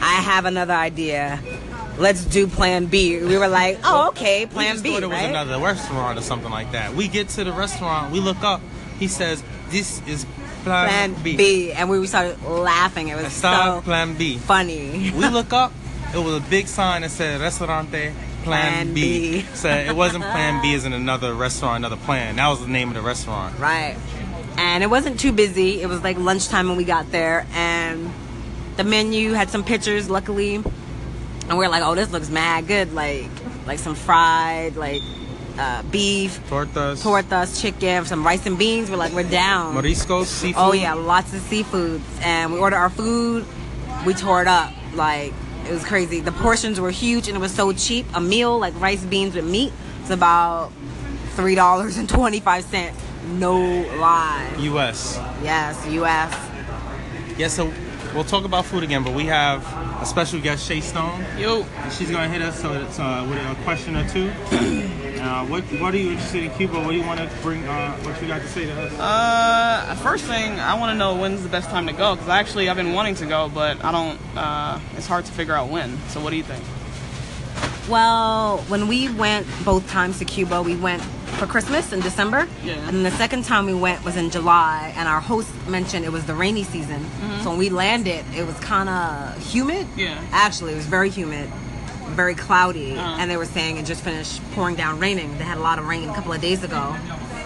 I 0.00 0.14
have 0.22 0.44
another 0.44 0.74
idea. 0.74 1.40
Let's 1.98 2.24
do 2.24 2.46
Plan 2.46 2.86
B." 2.86 3.18
We 3.22 3.36
were 3.38 3.48
like, 3.48 3.78
"Oh 3.84 4.08
okay, 4.08 4.44
we 4.44 4.52
Plan 4.52 4.74
just 4.74 4.84
B." 4.84 4.92
thought 4.92 5.02
it 5.02 5.06
was 5.06 5.14
right? 5.16 5.30
another 5.30 5.58
restaurant 5.58 6.18
or 6.18 6.22
something 6.22 6.50
like 6.50 6.72
that. 6.72 6.94
We 6.94 7.08
get 7.08 7.28
to 7.30 7.44
the 7.44 7.52
restaurant, 7.52 8.12
we 8.12 8.20
look 8.20 8.42
up. 8.42 8.60
He 8.98 9.08
says, 9.08 9.42
"This 9.70 10.00
is 10.06 10.24
Plan, 10.64 10.88
Plan 11.14 11.22
B." 11.22 11.36
B. 11.36 11.72
and 11.72 11.88
we 11.90 12.04
started 12.06 12.42
laughing. 12.44 13.08
It 13.08 13.16
was 13.16 13.32
so 13.32 13.80
Plan 13.84 14.14
B. 14.14 14.38
funny. 14.38 15.12
we 15.16 15.28
look 15.28 15.52
up. 15.52 15.72
It 16.14 16.18
was 16.18 16.36
a 16.36 16.40
big 16.48 16.68
sign 16.68 17.02
that 17.02 17.10
said 17.10 17.40
Restaurante 17.40 17.90
Plan, 17.90 18.14
Plan 18.44 18.94
B. 18.94 19.42
B. 19.42 19.46
So 19.54 19.68
it 19.68 19.94
wasn't 19.94 20.24
Plan 20.24 20.62
B 20.62 20.74
as 20.74 20.84
in 20.84 20.92
another 20.92 21.34
restaurant, 21.34 21.78
another 21.84 21.96
plan. 22.02 22.36
That 22.36 22.48
was 22.48 22.60
the 22.60 22.68
name 22.68 22.88
of 22.88 22.94
the 22.94 23.02
restaurant. 23.02 23.58
Right. 23.58 23.96
And 24.56 24.82
it 24.82 24.88
wasn't 24.88 25.20
too 25.20 25.32
busy. 25.32 25.82
It 25.82 25.86
was 25.86 26.02
like 26.02 26.16
lunchtime 26.16 26.68
when 26.68 26.76
we 26.76 26.84
got 26.84 27.10
there, 27.12 27.46
and 27.54 28.10
the 28.78 28.84
menu 28.84 29.32
had 29.32 29.50
some 29.50 29.64
pictures, 29.64 30.08
luckily. 30.08 30.54
And 30.54 31.58
we 31.58 31.66
are 31.66 31.68
like, 31.68 31.82
"Oh, 31.82 31.94
this 31.94 32.10
looks 32.10 32.30
mad 32.30 32.66
good! 32.66 32.94
Like, 32.94 33.28
like 33.66 33.78
some 33.78 33.94
fried, 33.94 34.76
like 34.76 35.02
uh, 35.58 35.82
beef, 35.90 36.40
Tortas, 36.48 37.02
tortas, 37.02 37.60
chicken, 37.60 38.04
some 38.06 38.24
rice 38.24 38.46
and 38.46 38.56
beans." 38.56 38.90
We're 38.90 38.96
like, 38.96 39.12
"We're 39.12 39.28
down." 39.28 39.74
Moriscos, 39.74 40.26
seafood. 40.26 40.62
Oh 40.62 40.72
yeah, 40.72 40.94
lots 40.94 41.34
of 41.34 41.40
seafoods, 41.40 42.02
and 42.22 42.52
we 42.52 42.58
ordered 42.58 42.76
our 42.76 42.90
food. 42.90 43.44
We 44.06 44.14
tore 44.14 44.42
it 44.42 44.48
up. 44.48 44.72
Like 44.94 45.32
it 45.66 45.72
was 45.72 45.84
crazy. 45.84 46.20
The 46.20 46.32
portions 46.32 46.78
were 46.78 46.92
huge, 46.92 47.26
and 47.26 47.36
it 47.36 47.40
was 47.40 47.54
so 47.54 47.72
cheap. 47.72 48.06
A 48.14 48.20
meal 48.20 48.58
like 48.58 48.78
rice, 48.80 49.04
beans 49.04 49.34
with 49.34 49.44
meat, 49.44 49.72
it's 50.02 50.10
about 50.10 50.70
three 51.34 51.56
dollars 51.56 51.98
and 51.98 52.08
twenty 52.08 52.38
five 52.38 52.62
cent. 52.64 52.96
No 53.26 53.58
lie. 53.98 54.54
U.S. 54.60 55.18
Yes, 55.42 55.84
U.S. 55.88 56.32
Yeah, 57.36 57.48
so 57.48 57.72
we'll 58.14 58.24
talk 58.24 58.44
about 58.44 58.64
food 58.64 58.82
again, 58.82 59.02
but 59.02 59.14
we 59.14 59.26
have 59.26 59.64
a 60.02 60.06
special 60.06 60.40
guest, 60.40 60.66
Shay 60.66 60.80
Stone. 60.80 61.24
Yo, 61.38 61.62
And 61.62 61.92
she's 61.92 62.10
gonna 62.10 62.28
hit 62.28 62.42
us 62.42 62.60
so 62.60 62.72
it's, 62.72 62.98
uh, 62.98 63.26
with 63.28 63.38
a 63.38 63.62
question 63.64 63.96
or 63.96 64.08
two. 64.08 64.30
uh, 65.20 65.44
what 65.46 65.64
What 65.80 65.94
are 65.94 65.98
you 65.98 66.10
interested 66.12 66.44
in 66.44 66.50
Cuba? 66.52 66.74
What 66.80 66.90
do 66.90 66.96
you 66.96 67.04
want 67.06 67.20
to 67.20 67.28
bring? 67.42 67.64
Uh, 67.66 67.92
what 67.98 68.20
you 68.20 68.28
got 68.28 68.40
to 68.42 68.48
say 68.48 68.66
to 68.66 68.72
us? 68.82 68.92
uh, 68.98 69.94
first 70.02 70.24
thing 70.24 70.58
I 70.60 70.74
want 70.78 70.92
to 70.92 70.98
know 70.98 71.16
when's 71.16 71.42
the 71.42 71.48
best 71.48 71.70
time 71.70 71.86
to 71.86 71.92
go 71.92 72.14
because 72.14 72.28
actually 72.28 72.68
I've 72.68 72.76
been 72.76 72.92
wanting 72.92 73.14
to 73.16 73.26
go, 73.26 73.48
but 73.48 73.84
I 73.84 73.92
don't. 73.92 74.18
Uh, 74.36 74.78
it's 74.96 75.06
hard 75.06 75.24
to 75.26 75.32
figure 75.32 75.54
out 75.54 75.68
when. 75.68 75.98
So 76.08 76.20
what 76.20 76.30
do 76.30 76.36
you 76.36 76.44
think? 76.44 76.64
Well, 77.88 78.58
when 78.68 78.86
we 78.86 79.08
went 79.08 79.46
both 79.64 79.88
times 79.88 80.18
to 80.18 80.24
Cuba, 80.26 80.60
we 80.62 80.76
went 80.76 81.02
for 81.36 81.46
Christmas 81.46 81.92
in 81.92 82.00
December. 82.00 82.48
Yeah. 82.64 82.74
And 82.88 82.96
then 82.96 83.02
the 83.04 83.10
second 83.12 83.44
time 83.44 83.66
we 83.66 83.74
went 83.74 84.04
was 84.04 84.16
in 84.16 84.30
July, 84.30 84.92
and 84.96 85.08
our 85.08 85.20
host 85.20 85.50
mentioned 85.68 86.04
it 86.04 86.12
was 86.12 86.24
the 86.26 86.34
rainy 86.34 86.64
season. 86.64 87.04
So 87.42 87.50
when 87.50 87.58
we 87.58 87.68
landed, 87.70 88.24
it 88.34 88.46
was 88.46 88.58
kind 88.60 88.88
of 88.88 89.38
humid. 89.52 89.86
Yeah. 89.96 90.18
Actually, 90.32 90.72
it 90.72 90.76
was 90.76 90.86
very 90.86 91.10
humid, 91.10 91.48
very 92.10 92.34
cloudy, 92.34 92.96
Uh-huh. 92.96 93.16
and 93.20 93.30
they 93.30 93.36
were 93.36 93.44
saying 93.46 93.76
it 93.76 93.86
just 93.86 94.02
finished 94.02 94.40
pouring 94.52 94.74
down 94.76 94.98
raining. 94.98 95.36
They 95.38 95.44
had 95.44 95.58
a 95.58 95.62
lot 95.62 95.78
of 95.78 95.86
rain 95.86 96.08
a 96.08 96.14
couple 96.14 96.32
of 96.32 96.40
days 96.40 96.64
ago, 96.64 96.96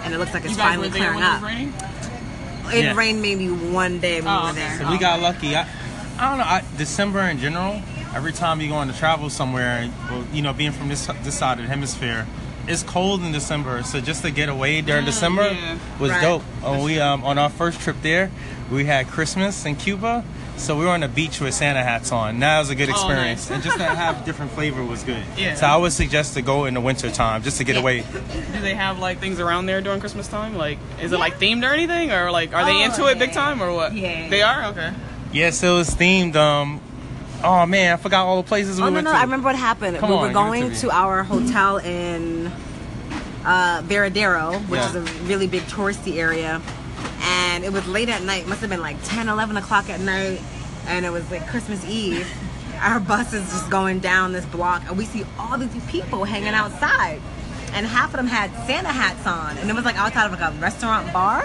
and 0.04 0.14
it 0.14 0.18
looks 0.18 0.32
like 0.32 0.44
it's 0.44 0.52
you 0.52 0.58
guys 0.58 0.68
finally 0.70 0.88
were 0.88 0.94
there 0.98 1.12
clearing 1.12 1.16
when 1.20 1.24
it 1.24 1.28
up. 1.28 1.42
was 1.42 1.50
raining? 1.50 1.74
It 2.74 2.84
Yeah. 2.84 2.94
rained 2.94 3.20
maybe 3.20 3.48
one 3.50 3.98
day 3.98 4.20
when 4.22 4.32
Oh, 4.32 4.40
we 4.42 4.46
were 4.48 4.52
there. 4.54 4.78
So 4.78 4.90
we 4.90 4.96
got 4.98 5.20
lucky. 5.20 5.54
I, 5.56 5.66
I 6.18 6.28
don't 6.30 6.38
know. 6.38 6.44
I, 6.44 6.62
December 6.78 7.20
in 7.22 7.38
general, 7.38 7.82
every 8.14 8.32
time 8.32 8.60
you 8.60 8.68
go 8.68 8.76
on 8.76 8.86
to 8.86 8.94
travel 8.96 9.28
somewhere, 9.28 9.90
well, 10.10 10.24
you 10.32 10.40
know, 10.40 10.52
being 10.54 10.72
from 10.72 10.88
this 10.88 11.06
this 11.24 11.34
side 11.34 11.58
of 11.58 11.64
the 11.64 11.68
hemisphere, 11.70 12.26
it's 12.68 12.82
cold 12.82 13.22
in 13.22 13.32
December. 13.32 13.82
So 13.82 14.00
just 14.00 14.22
to 14.22 14.30
get 14.30 14.48
away 14.48 14.80
during 14.80 15.04
December 15.04 15.50
yeah. 15.50 15.78
was 15.98 16.10
Right. 16.10 16.22
dope. 16.22 16.42
We 16.84 17.00
um, 17.00 17.24
on 17.24 17.38
our 17.38 17.50
first 17.50 17.80
trip 17.80 17.96
there, 18.02 18.30
we 18.70 18.84
had 18.84 19.08
Christmas 19.08 19.64
in 19.66 19.76
Cuba, 19.76 20.24
So 20.56 20.76
we 20.78 20.84
were 20.84 20.90
on 20.92 21.00
the 21.00 21.08
beach 21.08 21.40
with 21.40 21.54
Santa 21.54 21.82
hats 21.82 22.12
on. 22.12 22.38
That 22.40 22.58
was 22.60 22.70
a 22.70 22.74
good 22.74 22.88
Oh, 22.88 22.92
experience, 22.92 23.48
nice. 23.48 23.54
and 23.56 23.62
just 23.64 23.78
to 23.78 23.84
have 23.84 24.24
different 24.26 24.52
flavor 24.52 24.84
was 24.84 25.02
good. 25.02 25.22
Yeah. 25.36 25.54
So 25.56 25.66
I 25.66 25.76
would 25.76 25.92
suggest 25.92 26.34
to 26.34 26.42
go 26.42 26.66
in 26.66 26.74
the 26.74 26.80
winter 26.80 27.10
time 27.10 27.42
just 27.42 27.56
to 27.58 27.64
get 27.64 27.74
Yeah. 27.74 27.80
away. 27.82 28.02
Do 28.52 28.60
they 28.60 28.74
have 28.74 28.98
like 28.98 29.18
things 29.18 29.40
around 29.40 29.66
there 29.66 29.80
during 29.80 29.98
Christmas 30.00 30.28
time? 30.28 30.54
Like, 30.56 30.78
is 31.00 31.10
it 31.12 31.18
like 31.18 31.38
themed 31.40 31.68
or 31.68 31.72
anything, 31.72 32.12
or 32.12 32.30
like 32.30 32.54
are 32.54 32.64
they 32.64 32.82
Oh, 32.82 32.84
into 32.84 33.06
it 33.06 33.18
big 33.18 33.32
time 33.32 33.62
or 33.62 33.72
what? 33.72 33.94
Yeah. 33.94 34.28
They 34.28 34.42
are. 34.42 34.66
Okay. 34.66 34.92
Yes, 35.32 35.62
it 35.62 35.70
was 35.70 35.90
themed. 35.90 36.36
Um, 36.36 36.80
oh 37.44 37.66
man, 37.66 37.92
I 37.94 37.96
forgot 37.96 38.26
all 38.26 38.42
the 38.42 38.48
places 38.48 38.76
we 38.78 38.84
Oh 38.84 38.88
no, 38.88 38.94
went 38.94 39.04
no! 39.04 39.12
to. 39.12 39.16
I 39.18 39.22
remember 39.22 39.46
what 39.46 39.56
happened. 39.56 39.98
Come 39.98 40.10
we 40.10 40.16
on, 40.16 40.20
were 40.22 40.26
it 40.28 40.30
to 40.30 40.34
going 40.34 40.72
to 40.76 40.90
our 40.90 41.22
hotel 41.22 41.78
in 41.78 42.46
uh, 43.44 43.82
Varadero, 43.82 44.58
which 44.68 44.78
Yeah. 44.80 44.88
is 44.90 44.94
a 44.96 45.00
really 45.24 45.46
big 45.46 45.62
touristy 45.62 46.16
area, 46.18 46.60
and 47.22 47.64
it 47.64 47.72
was 47.72 47.86
late 47.88 48.08
at 48.08 48.22
night. 48.22 48.42
It 48.42 48.48
Must 48.48 48.60
have 48.60 48.70
been 48.70 48.80
like 48.82 48.96
10, 49.04 49.28
11 49.28 49.56
o'clock 49.56 49.88
at 49.90 50.00
night, 50.00 50.40
and 50.86 51.04
it 51.04 51.10
was 51.10 51.28
like 51.30 51.46
Christmas 51.48 51.84
Eve. 51.84 52.26
Our 52.80 52.98
bus 52.98 53.32
is 53.32 53.44
just 53.50 53.70
going 53.70 54.00
down 54.00 54.32
this 54.32 54.44
block, 54.46 54.82
and 54.88 54.98
we 54.98 55.04
see 55.04 55.24
all 55.38 55.56
these 55.58 55.84
people 55.86 56.24
hanging 56.24 56.48
outside, 56.54 57.20
and 57.74 57.86
half 57.86 58.06
of 58.06 58.12
them 58.16 58.26
had 58.26 58.50
Santa 58.66 58.88
hats 58.88 59.24
on, 59.26 59.56
and 59.58 59.70
it 59.70 59.74
was 59.76 59.84
like 59.84 59.96
outside 59.96 60.26
of 60.26 60.32
like 60.32 60.40
a 60.40 60.52
restaurant 60.58 61.12
bar. 61.12 61.44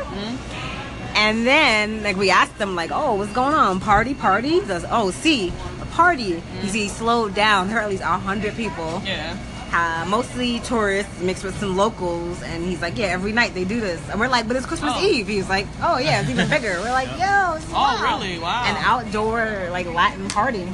And 1.15 1.47
then, 1.47 2.03
like, 2.03 2.15
we 2.15 2.29
asked 2.29 2.59
them, 2.59 2.75
like, 2.75 2.91
oh, 2.93 3.15
what's 3.15 3.33
going 3.33 3.55
on? 3.55 3.79
Party, 3.79 4.13
party? 4.13 4.49
He 4.49 4.59
goes, 4.61 4.85
oh, 4.91 5.09
see, 5.09 5.51
a 5.97 6.01
party. 6.01 6.41
You 6.63 6.69
see, 6.69 6.83
he 6.83 6.87
slowed 6.89 7.33
down. 7.33 7.67
There 7.67 7.77
are 7.77 7.81
at 7.81 7.89
least 7.89 8.03
100 8.03 8.55
people, 8.55 9.01
Yeah. 9.05 9.35
uh, 9.73 10.05
mostly 10.07 10.59
tourists 10.61 11.19
mixed 11.21 11.43
with 11.43 11.57
some 11.59 11.75
locals. 11.75 12.41
And 12.43 12.63
he's 12.63 12.81
like, 12.81 12.97
yeah, 12.97 13.07
every 13.07 13.31
night 13.31 13.53
they 13.53 13.65
do 13.65 13.79
this. 13.79 13.99
And 14.09 14.19
we're 14.19 14.27
like, 14.27 14.47
but 14.47 14.55
it's 14.57 14.65
Christmas 14.65 14.93
Oh. 14.95 15.05
Eve. 15.05 15.27
He's 15.27 15.49
like, 15.49 15.67
oh, 15.81 15.97
yeah, 15.97 16.21
it's 16.21 16.29
even 16.29 16.49
bigger. 16.49 16.79
We're 16.83 16.91
like, 16.91 17.09
yo, 17.09 17.55
it's 17.55 17.65
Oh, 17.69 17.73
wow. 17.73 18.19
really? 18.19 18.39
Wow. 18.39 18.63
An 18.65 18.75
outdoor, 18.77 19.67
like, 19.71 19.87
Latin 19.87 20.27
party. 20.29 20.67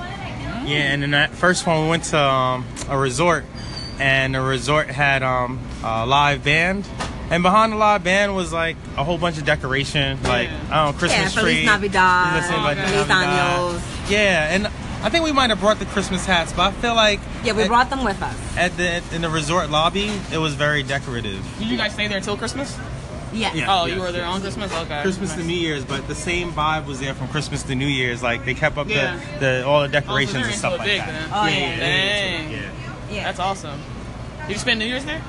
Yeah, 0.65 0.93
and 0.93 1.01
then 1.01 1.11
that 1.11 1.31
first 1.31 1.65
one 1.67 1.83
we 1.83 1.89
went 1.89 2.05
to 2.05 2.17
um, 2.19 2.65
a 2.87 2.97
resort, 2.97 3.43
and 3.99 4.33
the 4.35 4.39
resort 4.41 4.87
had 4.87 5.21
um, 5.21 5.59
a 5.83 6.05
live 6.05 6.41
band, 6.45 6.87
and 7.29 7.43
behind 7.43 7.73
the 7.73 7.75
live 7.75 8.01
band 8.05 8.33
was 8.33 8.53
like 8.53 8.77
a 8.95 9.03
whole 9.03 9.17
bunch 9.17 9.37
of 9.37 9.43
decoration, 9.45 10.23
like 10.23 10.47
I 10.71 10.85
don't 10.85 10.93
know, 10.93 10.99
Christmas 10.99 11.35
Yeah, 11.35 11.41
Feliz 11.41 11.55
tree. 11.57 11.65
Navidad, 11.65 12.35
Listen, 12.43 12.63
like, 12.63 12.77
Okay. 12.77 12.91
Navidad. 12.95 13.81
Yeah, 14.07 14.53
and 14.55 14.67
I 15.03 15.09
think 15.09 15.25
we 15.25 15.31
might 15.33 15.49
have 15.49 15.59
brought 15.59 15.79
the 15.79 15.85
Christmas 15.85 16.25
hats, 16.25 16.53
but 16.53 16.61
I 16.69 16.71
feel 16.71 16.95
like 16.95 17.19
Yeah, 17.43 17.53
we 17.53 17.63
at, 17.63 17.67
brought 17.67 17.89
them 17.89 18.03
with 18.05 18.21
us. 18.21 18.57
at 18.57 18.75
the 18.77 19.03
in 19.13 19.21
the 19.21 19.29
resort 19.29 19.69
lobby 19.69 20.09
it 20.31 20.37
was 20.37 20.53
very 20.55 20.81
decorative. 20.83 21.43
Did 21.59 21.67
you 21.67 21.77
guys 21.77 21.93
stay 21.93 22.07
there 22.07 22.17
until 22.17 22.37
Christmas? 22.37 22.77
Yes. 23.33 23.55
Yeah. 23.55 23.65
Oh, 23.67 23.85
yes, 23.85 23.95
you 23.95 24.01
were 24.01 24.11
there 24.11 24.21
yes. 24.21 24.33
on 24.35 24.41
Christmas. 24.41 24.71
Okay. 24.73 25.01
Christmas 25.01 25.29
Nice. 25.31 25.39
to 25.39 25.45
New 25.47 25.55
Year's, 25.57 25.83
but 25.83 26.07
the 26.07 26.13
same 26.15 26.51
vibe 26.53 26.85
was 26.85 26.99
there 26.99 27.15
from 27.15 27.27
Christmas 27.29 27.63
to 27.63 27.73
New 27.75 27.87
Year's. 27.87 28.21
Like 28.23 28.45
they 28.45 28.53
kept 28.53 28.77
up 28.77 28.87
Yeah. 28.87 29.19
the, 29.39 29.39
the 29.39 29.65
all 29.67 29.79
the 29.81 29.85
Oh, 29.85 29.87
so 29.87 29.91
decorations 29.91 30.45
and 30.45 30.55
stuff 30.55 30.77
like 30.77 30.87
big 30.87 30.99
that. 30.99 31.07
then. 31.07 31.29
Oh, 31.33 31.45
yeah, 31.47 31.49
yeah. 31.51 31.59
yeah, 31.59 31.75
they're 31.77 32.37
Dang. 32.37 32.43
into 32.45 32.55
it, 32.55 32.61
yeah. 32.61 33.15
Yeah. 33.15 33.23
That's 33.25 33.39
awesome. 33.39 33.81
Did 34.41 34.51
you 34.53 34.57
spend 34.59 34.79
New 34.79 34.85
Year's 34.85 35.03
there? 35.05 35.21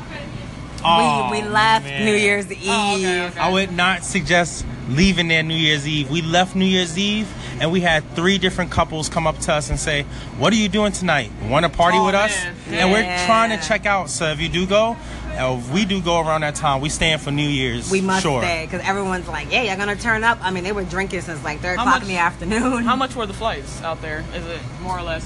Oh, 0.84 1.30
we, 1.32 1.40
we 1.40 1.48
left 1.48 1.86
man. 1.86 2.04
New 2.04 2.12
Year's 2.14 2.50
Eve. 2.52 2.58
Oh, 2.68 2.94
okay, 2.96 3.26
okay. 3.28 3.40
I 3.40 3.50
would 3.50 3.72
not 3.72 4.04
suggest 4.04 4.66
leaving 4.88 5.28
there 5.28 5.42
New 5.42 5.54
Year's 5.56 5.86
Eve. 5.86 6.10
We 6.10 6.22
left 6.22 6.54
New 6.54 6.64
Year's 6.64 6.98
Eve 6.98 7.28
and 7.60 7.70
we 7.72 7.80
had 7.80 8.02
three 8.14 8.38
different 8.38 8.70
couples 8.70 9.08
come 9.08 9.26
up 9.26 9.38
to 9.40 9.52
us 9.52 9.70
and 9.70 9.78
say, 9.78 10.02
What 10.38 10.52
are 10.52 10.56
you 10.56 10.68
doing 10.68 10.92
tonight? 10.92 11.30
Want 11.48 11.64
to 11.64 11.70
party 11.70 11.98
Oh, 11.98 12.06
with 12.06 12.14
us? 12.14 12.34
man. 12.68 12.74
And 12.80 12.92
we're 12.92 13.02
trying 13.26 13.58
to 13.58 13.66
check 13.66 13.86
out. 13.86 14.10
So 14.10 14.26
if 14.26 14.40
you 14.40 14.48
do 14.48 14.66
go, 14.66 14.96
uh, 15.38 15.56
if 15.58 15.72
we 15.72 15.84
do 15.84 16.00
go 16.00 16.20
around 16.20 16.42
that 16.42 16.54
time, 16.54 16.80
we 16.80 16.88
staying 16.88 17.18
for 17.18 17.30
New 17.30 17.48
Year's. 17.48 17.90
We 17.90 18.00
must 18.00 18.22
sure. 18.22 18.40
stay 18.42 18.66
because 18.66 18.86
everyone's 18.86 19.26
like, 19.26 19.50
"Yeah, 19.50 19.62
you're 19.62 19.76
gonna 19.76 19.96
turn 19.96 20.22
up." 20.22 20.38
I 20.42 20.50
mean, 20.52 20.62
they 20.62 20.70
were 20.72 20.84
drinking 20.84 21.22
since 21.22 21.42
like 21.42 21.60
three 21.60 21.70
o'clock 21.70 21.86
much- 21.86 22.02
in 22.02 22.08
the 22.08 22.18
afternoon. 22.18 22.84
How 22.84 22.94
much 22.94 23.16
were 23.16 23.26
the 23.26 23.32
flights 23.34 23.82
out 23.82 24.00
there? 24.00 24.24
Is 24.34 24.46
it 24.46 24.60
more 24.82 24.96
or 24.98 25.02
less 25.02 25.24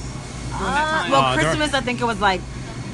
Uh, 0.55 1.09
well, 1.11 1.21
Uh, 1.21 1.35
Christmas, 1.35 1.75
I 1.75 1.81
think 1.83 2.01
it 2.01 2.05
was 2.05 2.21
like 2.21 2.41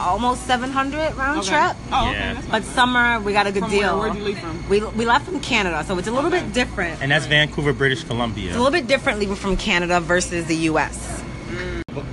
almost 0.00 0.46
seven 0.46 0.70
hundred 0.70 1.14
round 1.16 1.40
Okay. 1.40 1.48
trip. 1.50 1.76
Oh, 1.92 2.08
okay. 2.08 2.18
Yeah. 2.18 2.34
That's 2.34 2.46
But 2.46 2.64
summer, 2.64 3.20
we 3.20 3.32
got 3.32 3.46
a 3.46 3.52
good 3.52 3.62
From 3.62 3.70
deal. 3.70 3.98
where- 3.98 4.08
where'd 4.10 4.16
you 4.18 4.24
leave 4.24 4.38
from? 4.38 4.68
We 4.68 4.80
we 4.80 5.04
left 5.04 5.26
from 5.26 5.40
Canada, 5.40 5.84
so 5.86 5.96
it's 5.98 6.08
a 6.08 6.12
little 6.12 6.28
Okay. 6.32 6.40
bit 6.40 6.52
different. 6.52 7.00
And 7.02 7.10
that's 7.10 7.26
Vancouver, 7.26 7.72
British 7.72 8.04
Columbia. 8.04 8.48
It's 8.48 8.56
a 8.56 8.58
little 8.58 8.72
bit 8.72 8.86
different 8.86 9.18
leaving 9.20 9.36
from 9.36 9.56
Canada 9.56 10.00
versus 10.00 10.46
the 10.46 10.56
U.S. 10.72 11.22
Mm. 11.50 12.04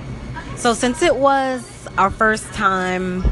So 0.56 0.74
since 0.74 1.02
it 1.02 1.16
was 1.16 1.62
our 1.98 2.10
first 2.10 2.44
time 2.52 3.24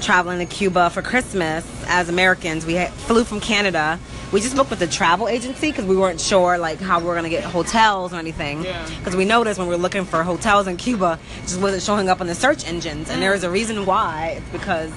traveling 0.00 0.38
to 0.40 0.46
Cuba 0.46 0.90
for 0.90 1.00
Christmas 1.02 1.64
as 1.86 2.08
Americans, 2.08 2.66
we 2.66 2.84
flew 3.06 3.24
from 3.24 3.40
Canada. 3.40 3.98
We 4.34 4.40
just 4.40 4.56
booked 4.56 4.70
with 4.70 4.80
the 4.80 4.88
travel 4.88 5.28
agency 5.28 5.70
because 5.70 5.84
we 5.84 5.96
weren't 5.96 6.20
sure 6.20 6.58
like 6.58 6.80
how 6.80 6.98
we 6.98 7.06
were 7.06 7.14
gonna 7.14 7.28
get 7.28 7.44
hotels 7.44 8.12
or 8.12 8.16
anything. 8.16 8.64
Yeah. 8.64 8.84
Because 8.98 9.14
we 9.14 9.24
noticed 9.24 9.60
when 9.60 9.68
we 9.68 9.76
were 9.76 9.80
looking 9.80 10.04
for 10.04 10.24
hotels 10.24 10.66
in 10.66 10.76
Cuba, 10.76 11.20
it 11.38 11.42
just 11.42 11.60
wasn't 11.60 11.84
showing 11.84 12.08
up 12.08 12.20
on 12.20 12.26
the 12.26 12.34
search 12.34 12.66
engines, 12.66 13.10
and 13.10 13.22
there 13.22 13.32
is 13.32 13.44
a 13.44 13.50
reason 13.50 13.86
why. 13.86 14.38
It's 14.38 14.48
because 14.48 14.92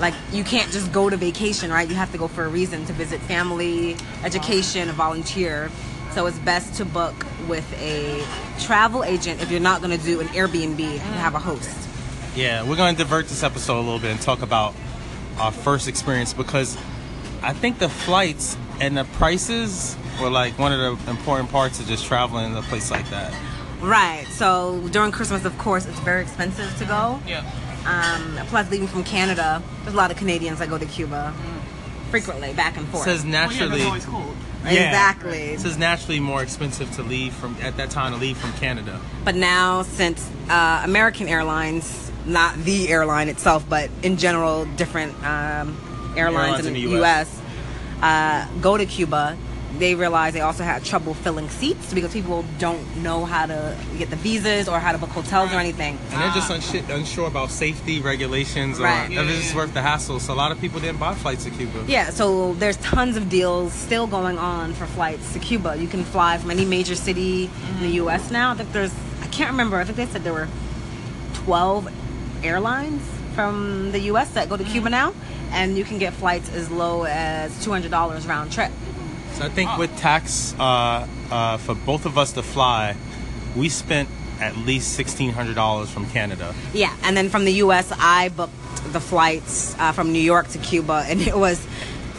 like 0.00 0.12
you 0.32 0.44
can't 0.44 0.70
just 0.70 0.92
go 0.92 1.08
to 1.08 1.16
vacation, 1.16 1.70
right? 1.70 1.88
You 1.88 1.94
have 1.94 2.12
to 2.12 2.18
go 2.18 2.28
for 2.28 2.44
a 2.44 2.48
reason 2.48 2.84
to 2.84 2.92
visit 2.92 3.22
family, 3.22 3.96
education, 4.22 4.86
and 4.86 4.92
volunteer. 4.98 5.70
So 6.10 6.26
it's 6.26 6.38
best 6.40 6.74
to 6.74 6.84
book 6.84 7.14
with 7.48 7.72
a 7.80 8.22
travel 8.60 9.02
agent 9.02 9.40
if 9.40 9.50
you're 9.50 9.60
not 9.60 9.80
going 9.80 9.98
to 9.98 10.04
do 10.04 10.20
an 10.20 10.26
Airbnb 10.26 10.78
and 10.78 11.00
have 11.00 11.34
a 11.34 11.38
host. 11.38 11.88
Yeah, 12.36 12.68
we're 12.68 12.76
going 12.76 12.94
to 12.94 13.02
divert 13.02 13.28
this 13.28 13.42
episode 13.42 13.78
a 13.78 13.80
little 13.80 13.98
bit 13.98 14.10
and 14.10 14.20
talk 14.20 14.42
about 14.42 14.74
our 15.38 15.52
first 15.52 15.88
experience 15.88 16.34
because 16.34 16.76
I 17.42 17.52
think 17.52 17.78
the 17.78 17.88
flights 17.88 18.56
and 18.80 18.96
the 18.96 19.04
prices 19.04 19.96
were 20.20 20.30
like 20.30 20.58
one 20.58 20.72
of 20.72 20.78
the 21.04 21.10
important 21.10 21.50
parts 21.50 21.80
of 21.80 21.86
just 21.86 22.04
traveling 22.06 22.46
in 22.52 22.56
a 22.56 22.62
place 22.62 22.90
like 22.90 23.08
that. 23.10 23.34
Right. 23.80 24.26
So 24.30 24.80
during 24.92 25.10
Christmas, 25.10 25.44
of 25.44 25.56
course, 25.58 25.86
it's 25.86 25.98
very 26.00 26.22
expensive 26.22 26.76
to 26.78 26.84
go. 26.84 27.20
Yeah. 27.26 27.42
Um, 27.84 28.38
plus, 28.46 28.70
leaving 28.70 28.86
from 28.86 29.02
Canada, 29.02 29.60
there's 29.82 29.94
a 29.94 29.96
lot 29.96 30.12
of 30.12 30.16
Canadians 30.16 30.60
that 30.60 30.68
go 30.70 30.78
to 30.78 30.86
Cuba 30.86 31.34
frequently, 32.10 32.52
back 32.52 32.76
and 32.76 32.86
It 32.86 32.90
forth. 32.90 33.04
says 33.04 33.22
Well, 33.24 33.32
yeah, 33.32 33.40
naturally. 33.40 33.82
that's. 33.82 34.06
Yeah. 34.64 34.70
Exactly. 34.70 35.38
It 35.54 35.60
says 35.60 35.76
naturally 35.76 36.20
more 36.20 36.40
expensive 36.42 36.92
to 36.92 37.02
leave 37.02 37.32
from 37.34 37.56
at 37.60 37.76
that 37.78 37.90
time 37.90 38.12
to 38.12 38.18
leave 38.18 38.36
from 38.36 38.52
Canada. 38.52 39.00
But 39.24 39.34
now, 39.34 39.82
since 39.82 40.30
uh, 40.48 40.82
American 40.84 41.26
Airlines, 41.26 42.12
not 42.26 42.54
the 42.58 42.88
airline 42.88 43.28
itself, 43.28 43.64
but 43.68 43.90
in 44.04 44.16
general, 44.18 44.66
different 44.76 45.12
um, 45.24 45.76
airlines, 46.16 46.58
Airlines 46.60 46.66
in 46.66 46.76
in 46.76 46.82
the 46.82 46.86
the 46.86 46.96
U.S. 46.98 47.40
Uh, 48.02 48.46
go 48.60 48.76
to 48.76 48.84
Cuba, 48.86 49.36
they 49.78 49.94
realize 49.94 50.34
they 50.34 50.40
also 50.42 50.64
had 50.64 50.84
trouble 50.84 51.14
filling 51.14 51.48
seats 51.48 51.94
because 51.94 52.12
people 52.12 52.44
don't 52.58 52.84
know 52.98 53.24
how 53.24 53.46
to 53.46 53.76
get 53.96 54.10
the 54.10 54.16
visas 54.16 54.68
or 54.68 54.78
how 54.78 54.92
to 54.92 54.98
book 54.98 55.08
hotels 55.10 55.50
or 55.52 55.56
anything. 55.56 55.96
And 56.10 56.20
they're 56.20 56.30
just 56.32 56.50
unshi- 56.50 56.86
unsure 56.90 57.26
about 57.26 57.50
safety 57.50 58.00
regulations 58.00 58.78
or 58.78 58.82
Right. 58.84 59.10
if 59.10 59.18
it's 59.18 59.44
Yeah, 59.46 59.50
yeah. 59.52 59.56
worth 59.56 59.72
the 59.72 59.80
hassle. 59.80 60.20
So 60.20 60.34
a 60.34 60.36
lot 60.36 60.52
of 60.52 60.60
people 60.60 60.78
didn't 60.80 60.98
buy 61.00 61.14
flights 61.14 61.44
to 61.44 61.50
Cuba. 61.50 61.84
Yeah, 61.88 62.10
so 62.10 62.52
there's 62.54 62.76
tons 62.78 63.16
of 63.16 63.30
deals 63.30 63.72
still 63.72 64.06
going 64.06 64.36
on 64.38 64.74
for 64.74 64.84
flights 64.86 65.32
to 65.32 65.38
Cuba. 65.38 65.76
You 65.78 65.88
can 65.88 66.04
fly 66.04 66.36
from 66.36 66.50
any 66.50 66.66
major 66.66 66.94
city 66.94 67.48
in 67.70 67.80
the 67.80 67.90
U.S. 68.02 68.30
now. 68.30 68.50
I 68.50 68.54
think 68.56 68.72
there's, 68.72 68.92
I 69.22 69.26
can't 69.28 69.50
remember. 69.52 69.78
I 69.78 69.84
think 69.84 69.96
they 69.96 70.06
said 70.06 70.22
there 70.22 70.34
were 70.34 70.48
12 71.44 71.88
airlines 72.44 73.02
from 73.34 73.90
the 73.92 74.00
U.S. 74.00 74.30
that 74.32 74.48
go 74.50 74.56
to 74.58 74.64
Cuba 74.64 74.90
now, 74.90 75.14
and 75.52 75.76
you 75.76 75.84
can 75.84 75.98
get 75.98 76.12
flights 76.12 76.50
as 76.52 76.70
low 76.70 77.04
as 77.04 77.52
$200 77.64 78.26
round 78.28 78.50
trip. 78.52 78.70
So 79.34 79.44
I 79.44 79.48
think 79.48 79.76
with 79.78 79.96
tax 79.98 80.54
uh, 80.58 81.06
uh, 81.30 81.56
for 81.58 81.74
both 81.74 82.04
of 82.06 82.18
us 82.18 82.32
to 82.32 82.42
fly, 82.42 82.96
we 83.56 83.68
spent 83.68 84.08
at 84.40 84.56
least 84.56 84.94
sixteen 84.94 85.30
hundred 85.32 85.54
dollars 85.54 85.88
from 85.90 86.04
Canada. 86.10 86.54
Yeah, 86.74 86.94
and 87.04 87.16
then 87.16 87.28
from 87.28 87.44
the 87.44 87.52
U.S., 87.64 87.92
I 87.98 88.28
booked 88.30 88.52
the 88.92 89.00
flights 89.00 89.74
uh, 89.78 89.92
from 89.92 90.12
New 90.12 90.18
York 90.20 90.48
to 90.48 90.58
Cuba, 90.58 91.04
and 91.08 91.20
it 91.20 91.36
was 91.36 91.64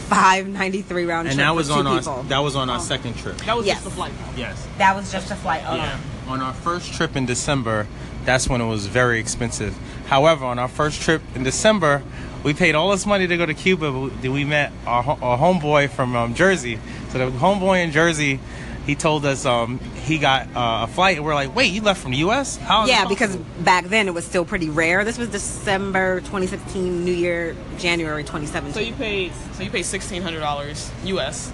593 0.08 1.04
round 1.04 1.28
and 1.28 1.36
trip 1.36 1.40
And 1.46 1.48
that 1.48 1.54
was 1.56 1.70
on 1.70 1.86
our 1.86 1.98
people. 1.98 2.22
that 2.24 2.38
was 2.38 2.56
on 2.56 2.68
our 2.70 2.80
second 2.80 3.16
trip. 3.16 3.36
That 3.38 3.56
was 3.56 3.66
Yes. 3.66 3.76
just 3.76 3.84
the 3.84 3.90
flight. 3.90 4.12
Yes. 4.36 4.66
that 4.78 4.96
was 4.96 5.10
just 5.12 5.30
a 5.30 5.36
flight. 5.36 5.62
alone. 5.64 5.76
Yeah. 5.78 5.98
On 6.28 6.40
our 6.40 6.52
first 6.54 6.92
trip 6.94 7.16
in 7.16 7.26
December, 7.26 7.86
that's 8.24 8.48
when 8.48 8.60
it 8.60 8.66
was 8.66 8.86
very 8.86 9.18
expensive. 9.20 9.76
However, 10.06 10.44
on 10.46 10.58
our 10.58 10.68
first 10.68 11.00
trip 11.02 11.22
in 11.34 11.42
December, 11.42 12.02
we 12.44 12.54
paid 12.54 12.74
all 12.74 12.90
this 12.90 13.06
money 13.06 13.26
to 13.26 13.36
go 13.36 13.46
to 13.46 13.54
Cuba. 13.54 13.90
but 13.90 14.22
We 14.22 14.28
we 14.28 14.44
met 14.44 14.72
our, 14.86 15.02
our 15.22 15.38
homeboy 15.38 15.90
from 15.90 16.14
um, 16.14 16.34
Jersey. 16.34 16.78
So 17.10 17.18
the 17.18 17.36
homeboy 17.36 17.82
in 17.82 17.90
Jersey, 17.90 18.38
he 18.86 18.94
told 18.94 19.24
us 19.24 19.46
um, 19.46 19.78
he 20.04 20.18
got 20.18 20.48
uh, 20.54 20.84
a 20.84 20.86
flight, 20.86 21.16
and 21.16 21.24
we're 21.24 21.34
like, 21.34 21.54
"Wait, 21.56 21.72
you 21.72 21.80
left 21.80 22.00
from 22.02 22.10
the 22.12 22.18
U.S.? 22.18 22.56
How 22.58 22.82
is 22.84 22.90
Yeah, 22.90 23.06
because 23.08 23.34
back 23.36 23.86
then 23.86 24.06
it 24.08 24.14
was 24.14 24.24
still 24.26 24.44
pretty 24.44 24.68
rare. 24.68 25.04
This 25.04 25.16
was 25.16 25.28
December 25.28 26.20
2016, 26.20 27.04
New 27.04 27.12
Year, 27.12 27.56
January 27.78 28.22
2017. 28.22 28.74
So 28.74 28.80
you 28.80 28.92
paid. 28.94 29.32
So 29.54 29.62
you 29.62 29.70
paid 29.70 29.84
sixteen 29.84 30.22
hundred 30.22 30.40
dollars 30.40 30.90
U.S. 31.04 31.50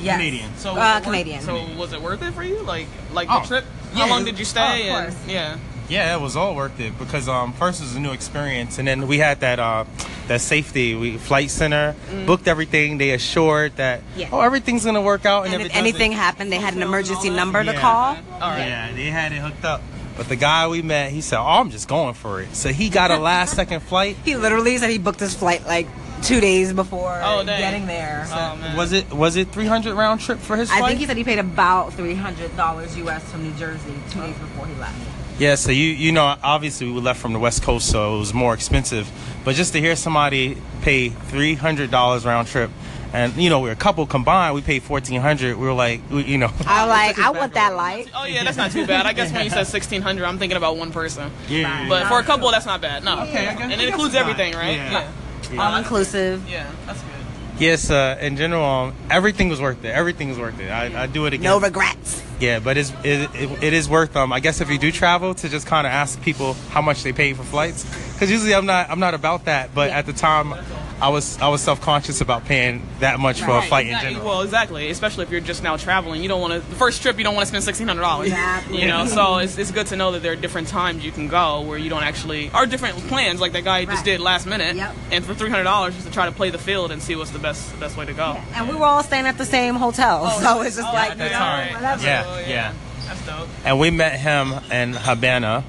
Yes. 0.00 0.16
Canadian. 0.16 0.50
So 0.56 0.70
Uh, 0.72 0.74
was 0.74 0.82
it 0.82 0.94
worth- 0.94 1.04
Canadian. 1.04 1.40
So 1.42 1.66
was 1.76 1.92
it 1.92 2.02
worth 2.02 2.22
it 2.22 2.32
for 2.34 2.42
you? 2.42 2.60
Like 2.62 2.88
like 3.12 3.28
Oh, 3.30 3.40
the 3.40 3.46
trip? 3.46 3.64
yeah. 3.94 4.04
How 4.04 4.10
long 4.10 4.24
did 4.24 4.38
you 4.38 4.44
stay? 4.44 4.90
Oh, 4.90 4.98
of 5.06 5.22
and, 5.22 5.30
yeah. 5.30 5.56
Yeah, 5.88 6.16
it 6.16 6.20
was 6.20 6.34
all 6.36 6.54
worth 6.54 6.78
it 6.80 6.98
because 6.98 7.28
um, 7.28 7.52
first 7.52 7.80
it 7.80 7.84
was 7.84 7.96
a 7.96 8.00
new 8.00 8.12
experience, 8.12 8.78
and 8.78 8.88
then 8.88 9.06
we 9.06 9.18
had 9.18 9.40
that 9.40 9.58
uh, 9.58 9.84
that 10.28 10.40
safety. 10.40 10.94
We 10.94 11.18
Flight 11.18 11.50
Centre 11.50 11.94
booked 12.26 12.48
everything. 12.48 12.96
They 12.98 13.10
assured 13.10 13.76
that 13.76 14.00
Yeah. 14.16 14.28
oh 14.32 14.40
everything's 14.40 14.84
gonna 14.84 15.02
work 15.02 15.26
out, 15.26 15.44
and, 15.44 15.52
And 15.54 15.62
if, 15.62 15.70
if 15.70 15.76
anything 15.76 16.12
happened, 16.12 16.50
they 16.50 16.56
had 16.58 16.74
an 16.74 16.82
emergency 16.82 17.28
number 17.30 17.62
to 17.62 17.74
call. 17.74 18.16
All 18.40 18.40
right. 18.40 18.66
Yeah, 18.66 18.92
they 18.92 19.04
had 19.06 19.32
it 19.32 19.40
hooked 19.40 19.64
up. 19.64 19.82
But 20.16 20.28
the 20.28 20.36
guy 20.36 20.68
we 20.68 20.80
met, 20.80 21.10
he 21.10 21.20
said, 21.20 21.38
"Oh, 21.38 21.60
I'm 21.60 21.70
just 21.70 21.88
going 21.88 22.14
for 22.14 22.40
it." 22.40 22.54
So 22.54 22.70
he 22.70 22.88
got 22.88 23.10
a 23.10 23.18
last 23.30 23.54
second 23.54 23.80
flight. 23.80 24.16
He 24.24 24.36
literally 24.36 24.78
said 24.78 24.88
he 24.90 24.98
booked 24.98 25.20
his 25.20 25.34
flight 25.34 25.66
like 25.66 25.88
two 26.22 26.40
days 26.40 26.72
before 26.72 27.20
Oh, 27.22 27.44
getting 27.44 27.86
there. 27.86 28.24
Oh. 28.30 28.74
Was 28.76 28.92
it 28.92 29.12
was 29.12 29.36
it 29.36 29.48
300 29.48 29.94
round 29.94 30.20
trip 30.20 30.38
for 30.38 30.56
his 30.56 30.70
I 30.70 30.78
flight? 30.78 30.88
think 30.90 31.00
he 31.00 31.06
said 31.06 31.16
he 31.18 31.24
paid 31.24 31.40
about 31.40 31.92
three 31.92 32.14
hundred 32.14 32.56
dollars 32.56 32.96
US 32.96 33.30
from 33.30 33.42
New 33.42 33.52
Jersey 33.58 33.92
two 34.10 34.20
days 34.20 34.36
before 34.38 34.66
he 34.66 34.74
left. 34.76 34.96
Yeah, 35.38 35.56
so 35.56 35.72
you 35.72 35.84
you 35.86 36.12
know 36.12 36.36
obviously 36.42 36.90
we 36.90 37.00
left 37.00 37.20
from 37.20 37.32
the 37.32 37.38
West 37.40 37.62
Coast, 37.62 37.90
so 37.90 38.16
it 38.16 38.18
was 38.20 38.32
more 38.32 38.54
expensive. 38.54 39.10
But 39.44 39.56
just 39.56 39.72
to 39.72 39.80
hear 39.80 39.96
somebody 39.96 40.56
pay 40.82 41.08
three 41.08 41.54
hundred 41.54 41.90
dollars 41.90 42.24
round 42.24 42.46
trip, 42.46 42.70
and 43.12 43.34
you 43.36 43.50
know 43.50 43.58
we're 43.60 43.72
a 43.72 43.76
couple 43.76 44.06
combined, 44.06 44.54
we 44.54 44.62
paid 44.62 44.84
fourteen 44.84 45.20
hundred. 45.20 45.56
We 45.56 45.66
were 45.66 45.72
like, 45.72 46.00
we, 46.08 46.22
you 46.22 46.38
know, 46.38 46.52
I 46.66 46.86
like 46.86 47.18
I 47.18 47.30
want 47.30 47.54
that 47.54 47.74
life. 47.74 48.08
Oh 48.14 48.24
yeah, 48.26 48.44
that's 48.44 48.56
not 48.56 48.70
too 48.70 48.86
bad. 48.86 49.06
I 49.06 49.12
guess 49.12 49.32
when 49.32 49.42
you 49.44 49.50
said 49.50 49.64
sixteen 49.66 50.02
hundred, 50.02 50.24
I'm 50.24 50.38
thinking 50.38 50.56
about 50.56 50.76
one 50.76 50.92
person. 50.92 51.32
yeah, 51.48 51.88
But 51.88 52.06
for 52.06 52.20
a 52.20 52.22
couple, 52.22 52.48
that's 52.52 52.66
not 52.66 52.80
bad. 52.80 53.02
No. 53.02 53.22
Okay, 53.22 53.32
guess- 53.32 53.60
And 53.60 53.72
it 53.72 53.88
includes 53.88 54.14
everything, 54.14 54.52
fine. 54.52 54.62
right? 54.62 54.76
Yeah. 54.76 55.12
Yeah. 55.52 55.62
All 55.62 55.76
inclusive. 55.76 56.48
Yeah, 56.48 56.70
that's 56.86 57.00
good. 57.02 57.10
yes, 57.58 57.90
uh, 57.90 58.16
in 58.20 58.36
general, 58.36 58.64
um, 58.64 58.94
everything 59.10 59.48
was 59.48 59.60
worth 59.60 59.84
it. 59.84 59.88
Everything 59.90 60.28
was 60.30 60.38
worth 60.38 60.58
it. 60.60 60.70
I 60.70 61.02
I 61.02 61.06
do 61.06 61.26
it 61.26 61.32
again. 61.34 61.44
No 61.44 61.58
regrets. 61.60 62.22
Yeah, 62.44 62.58
but 62.58 62.76
it's 62.76 62.90
it, 63.02 63.30
it, 63.34 63.62
it 63.62 63.72
is 63.72 63.88
worth 63.88 64.14
um 64.16 64.30
I 64.32 64.40
guess 64.40 64.60
if 64.60 64.68
you 64.70 64.78
do 64.78 64.92
travel 64.92 65.34
to 65.34 65.48
just 65.48 65.66
kind 65.66 65.86
of 65.86 65.92
ask 65.92 66.20
people 66.20 66.52
how 66.74 66.82
much 66.82 67.02
they 67.02 67.12
pay 67.12 67.32
for 67.32 67.42
flights 67.42 67.84
because 68.12 68.30
usually 68.30 68.54
I'm 68.54 68.66
not 68.66 68.90
I'm 68.90 69.00
not 69.00 69.14
about 69.14 69.46
that 69.46 69.74
but 69.74 69.88
Yeah. 69.88 69.98
at 69.98 70.04
the 70.06 70.12
time 70.12 70.52
I 71.00 71.08
was 71.08 71.38
I 71.40 71.48
was 71.48 71.60
self 71.60 71.80
conscious 71.80 72.20
about 72.20 72.44
paying 72.44 72.82
that 73.00 73.18
much 73.20 73.40
for 73.42 73.50
a 73.50 73.54
Right, 73.54 73.68
flight 73.68 73.86
in 73.88 73.98
general. 74.00 74.24
Well, 74.24 74.40
exactly. 74.42 74.88
Especially 74.90 75.24
if 75.24 75.30
you're 75.30 75.40
just 75.40 75.62
now 75.62 75.76
traveling, 75.76 76.22
you 76.22 76.28
don't 76.28 76.40
want 76.40 76.52
to. 76.54 76.60
The 76.60 76.76
first 76.76 77.02
trip, 77.02 77.18
you 77.18 77.24
don't 77.24 77.34
want 77.34 77.44
to 77.44 77.48
spend 77.48 77.64
sixteen 77.64 77.88
hundred 77.88 78.02
dollars. 78.02 78.28
Exactly. 78.28 78.80
You 78.80 78.88
know, 78.88 79.06
so 79.18 79.38
it's, 79.38 79.58
it's 79.58 79.70
good 79.70 79.86
to 79.88 79.96
know 79.96 80.12
that 80.12 80.22
there 80.22 80.32
are 80.32 80.36
different 80.36 80.68
times 80.68 81.04
you 81.04 81.12
can 81.12 81.28
go 81.28 81.62
where 81.62 81.78
you 81.78 81.90
don't 81.90 82.02
actually, 82.04 82.50
or 82.54 82.66
different 82.66 82.96
plans 83.08 83.40
like 83.40 83.52
that 83.52 83.64
guy 83.64 83.84
just 83.84 84.04
did 84.04 84.20
last 84.20 84.46
minute. 84.46 84.76
Yep. 84.76 84.94
And 85.10 85.24
for 85.24 85.34
three 85.34 85.50
hundred 85.50 85.64
dollars, 85.64 85.94
just 85.94 86.06
to 86.06 86.12
try 86.12 86.26
to 86.26 86.32
play 86.32 86.50
the 86.50 86.58
field 86.58 86.90
and 86.90 87.02
see 87.02 87.16
what's 87.16 87.30
the 87.30 87.38
best 87.38 87.72
the 87.72 87.78
best 87.78 87.96
way 87.96 88.06
to 88.06 88.12
go. 88.14 88.38
And 88.54 88.68
we 88.68 88.74
were 88.74 88.84
all 88.86 89.02
staying 89.02 89.26
at 89.26 89.36
the 89.38 89.44
same 89.46 89.74
hotel, 89.74 90.20
oh, 90.24 90.40
so 90.40 90.62
it's 90.62 90.76
just 90.76 90.88
Oh, 90.88 90.92
like 90.94 91.12
okay, 91.12 91.24
you 91.24 91.30
know, 91.30 91.36
alright. 91.38 91.72
whatever. 91.74 92.02
Yeah, 92.04 92.24
Oh, 92.26 92.38
yeah. 92.46 92.72
That's 93.06 93.26
dope. 93.26 93.48
And 93.64 93.78
we 93.78 93.90
met 93.90 94.18
him 94.18 94.54
in 94.72 94.94
Havana. 94.94 95.64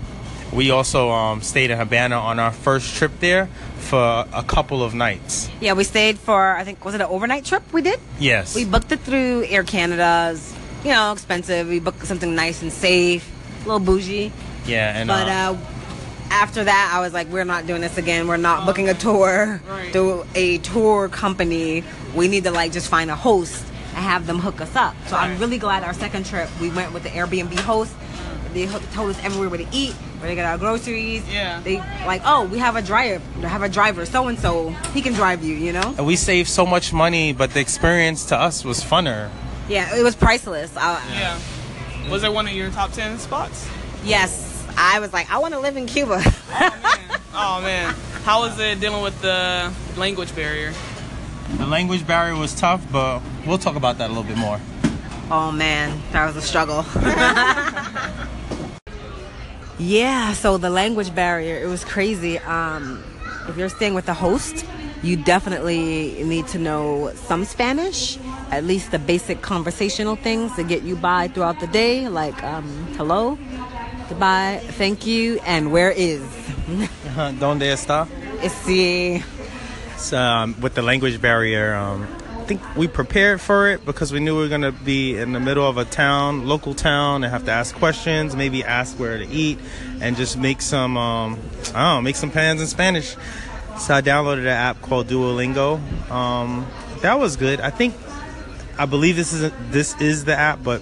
We 0.55 0.71
also 0.71 1.09
um, 1.11 1.41
stayed 1.41 1.69
in 1.69 1.77
Havana 1.77 2.15
on 2.17 2.39
our 2.39 2.51
first 2.51 2.95
trip 2.95 3.11
there 3.19 3.47
for 3.77 4.25
a 4.33 4.41
couple 4.43 4.81
of 4.83 4.93
nights. 4.95 5.49
Yeah, 5.59 5.73
we 5.73 5.83
stayed 5.83 6.17
for 6.17 6.55
I 6.55 6.63
think 6.63 6.83
was 6.85 6.95
it 6.95 7.01
an 7.01 7.07
overnight 7.07 7.43
trip 7.45 7.61
we 7.73 7.81
did? 7.81 7.99
Yes. 8.19 8.55
We 8.55 8.63
booked 8.65 8.91
it 8.93 9.01
through 9.01 9.43
Air 9.49 9.63
Canada's, 9.63 10.55
you 10.83 10.91
know, 10.91 11.11
expensive. 11.11 11.67
We 11.67 11.79
booked 11.79 12.05
something 12.07 12.33
nice 12.35 12.61
and 12.61 12.71
safe, 12.71 13.29
a 13.63 13.65
little 13.67 13.79
bougie. 13.81 14.31
yeah, 14.65 14.97
and 14.97 15.07
But 15.07 15.27
uh, 15.27 15.31
uh, 15.31 15.57
after 16.31 16.63
that, 16.63 16.91
I 16.95 17.01
was 17.01 17.13
like, 17.13 17.27
we're 17.27 17.43
not 17.43 17.67
doing 17.67 17.81
this 17.81 17.97
again. 17.97 18.27
We're 18.27 18.37
not 18.37 18.65
booking 18.65 18.87
a 18.89 18.93
tour 18.93 19.61
Right. 19.67 19.91
through 19.91 20.25
a 20.35 20.57
tour 20.59 21.09
company. 21.09 21.83
We 22.15 22.29
need 22.29 22.45
to 22.45 22.51
like 22.51 22.71
just 22.71 22.87
find 22.89 23.11
a 23.11 23.15
host 23.15 23.61
and 23.89 24.03
have 24.03 24.25
them 24.25 24.39
hook 24.39 24.61
us 24.61 24.73
up. 24.75 24.95
So 25.07 25.17
I'm 25.17 25.37
really 25.37 25.57
glad 25.57 25.83
our 25.83 25.93
second 25.93 26.25
trip 26.25 26.49
we 26.61 26.69
went 26.69 26.93
with 26.93 27.03
the 27.03 27.09
Airbnb 27.09 27.59
host. 27.59 27.93
They 28.53 28.67
told 28.67 29.09
us 29.09 29.21
everywhere 29.21 29.49
where 29.49 29.59
to 29.59 29.67
eat, 29.73 29.93
where 30.19 30.27
they 30.29 30.35
get 30.35 30.45
our 30.45 30.57
groceries. 30.57 31.23
Yeah. 31.31 31.59
They 31.61 31.77
like, 32.05 32.21
oh, 32.25 32.45
we 32.45 32.57
have 32.59 32.75
a 32.75 32.81
driver, 32.81 33.23
have 33.47 33.61
a 33.63 33.69
driver, 33.69 34.05
so 34.05 34.27
and 34.27 34.37
so. 34.39 34.69
He 34.93 35.01
can 35.01 35.13
drive 35.13 35.43
you. 35.43 35.55
You 35.55 35.73
know. 35.73 35.93
and 35.97 36.05
we 36.05 36.15
saved 36.15 36.49
so 36.49 36.65
much 36.65 36.93
money, 36.93 37.33
but 37.33 37.51
the 37.51 37.59
experience 37.59 38.25
to 38.27 38.35
us 38.37 38.63
was 38.65 38.83
funner. 38.83 39.29
Yeah, 39.67 39.95
it 39.95 40.03
was 40.03 40.15
priceless. 40.15 40.75
Uh, 40.77 40.99
Yeah. 41.11 41.39
Was 42.11 42.23
it 42.23 42.31
one 42.31 42.45
of 42.47 42.53
your 42.53 42.69
top 42.69 42.91
ten 42.91 43.17
spots? 43.17 43.67
Yes, 44.03 44.63
I 44.77 44.99
was 44.99 45.11
like, 45.11 45.31
I 45.31 45.39
want 45.39 45.53
to 45.55 45.59
live 45.59 45.75
in 45.77 45.87
Cuba. 45.87 46.21
Oh 47.37 47.59
man, 47.61 47.93
how 48.23 48.41
was 48.41 48.57
it 48.59 48.79
dealing 48.79 49.01
with 49.03 49.19
the 49.21 49.73
language 49.97 50.33
barrier? 50.35 50.71
The 51.57 51.65
language 51.65 52.07
barrier 52.07 52.35
was 52.35 52.53
tough, 52.55 52.81
but 52.91 53.21
we'll 53.45 53.57
talk 53.57 53.75
about 53.75 53.97
that 53.97 54.05
a 54.09 54.13
little 54.13 54.23
bit 54.23 54.37
more. 54.37 54.59
Oh 55.29 55.51
man, 55.51 55.99
that 56.11 56.25
was 56.27 56.35
a 56.37 56.41
struggle. 56.41 56.83
yeah, 59.77 60.33
so 60.33 60.57
the 60.57 60.69
language 60.69 61.13
barrier, 61.13 61.61
it 61.61 61.67
was 61.67 61.83
crazy. 61.83 62.39
Um, 62.39 63.03
if 63.47 63.57
you're 63.57 63.69
staying 63.69 63.93
with 63.93 64.07
a 64.09 64.13
host, 64.13 64.65
you 65.03 65.17
definitely 65.17 66.23
need 66.23 66.47
to 66.47 66.57
know 66.59 67.11
some 67.15 67.45
Spanish, 67.45 68.17
at 68.51 68.63
least 68.63 68.91
the 68.91 68.99
basic 68.99 69.41
conversational 69.41 70.15
things 70.15 70.55
to 70.55 70.63
get 70.63 70.83
you 70.83 70.95
by 70.95 71.27
throughout 71.27 71.59
the 71.59 71.67
day, 71.67 72.07
like 72.09 72.41
um, 72.43 72.65
hello, 72.97 73.37
goodbye, 74.09 74.61
thank 74.63 75.05
you, 75.05 75.39
and 75.45 75.71
where 75.71 75.91
is. 75.91 76.21
Donde 77.39 77.63
está? 77.63 78.07
Esse, 78.41 79.23
So, 79.97 80.17
um, 80.17 80.55
with 80.59 80.73
the 80.75 80.81
language 80.81 81.21
barrier, 81.21 81.73
um, 81.73 82.07
think 82.45 82.75
we 82.75 82.87
prepared 82.87 83.41
for 83.41 83.67
it 83.69 83.83
because 83.85 84.13
we 84.13 84.19
knew 84.19 84.35
we 84.35 84.43
were 84.43 84.49
going 84.49 84.61
to 84.61 84.71
be 84.71 85.17
in 85.17 85.33
the 85.33 85.39
middle 85.39 85.67
of 85.67 85.77
a 85.77 85.85
town, 85.85 86.47
local 86.47 86.75
town, 86.75 87.23
and 87.23 87.31
have 87.31 87.45
to 87.45 87.51
ask 87.51 87.75
questions, 87.75 88.35
maybe 88.35 88.63
ask 88.63 88.97
where 88.99 89.17
to 89.17 89.27
eat, 89.27 89.59
and 89.99 90.15
just 90.15 90.37
make 90.37 90.61
some, 90.61 90.95
um, 90.95 91.33
I 91.33 91.65
don't 91.65 91.73
know, 91.73 92.01
make 92.01 92.15
some 92.15 92.31
plans 92.31 92.61
in 92.61 92.67
Spanish. 92.67 93.15
So 93.79 93.95
I 93.95 94.01
downloaded 94.01 94.41
an 94.41 94.47
app 94.47 94.81
called 94.81 95.07
Duolingo. 95.07 95.79
Um, 96.11 96.67
that 97.01 97.19
was 97.19 97.35
good. 97.35 97.59
I 97.59 97.71
think, 97.71 97.95
I 98.77 98.85
believe 98.85 99.15
this 99.15 99.33
is 99.33 99.51
this 99.71 99.99
is 99.99 100.25
the 100.25 100.37
app, 100.37 100.63
but 100.63 100.81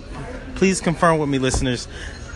please 0.56 0.82
confirm 0.82 1.18
with 1.18 1.30
me, 1.30 1.40
listeners. 1.40 1.88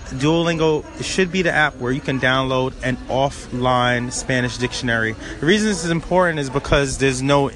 Duolingo 0.08 0.86
should 1.04 1.34
be 1.34 1.42
the 1.42 1.52
app 1.52 1.76
where 1.78 1.92
you 1.92 2.00
can 2.00 2.20
download 2.20 2.74
an 2.82 2.96
offline 3.08 4.12
Spanish 4.12 4.58
dictionary. 4.58 5.16
The 5.42 5.46
reason 5.46 5.68
this 5.68 5.84
is 5.84 5.92
important 5.92 6.40
is 6.40 6.50
because 6.50 6.98
there's 6.98 7.22
no 7.22 7.52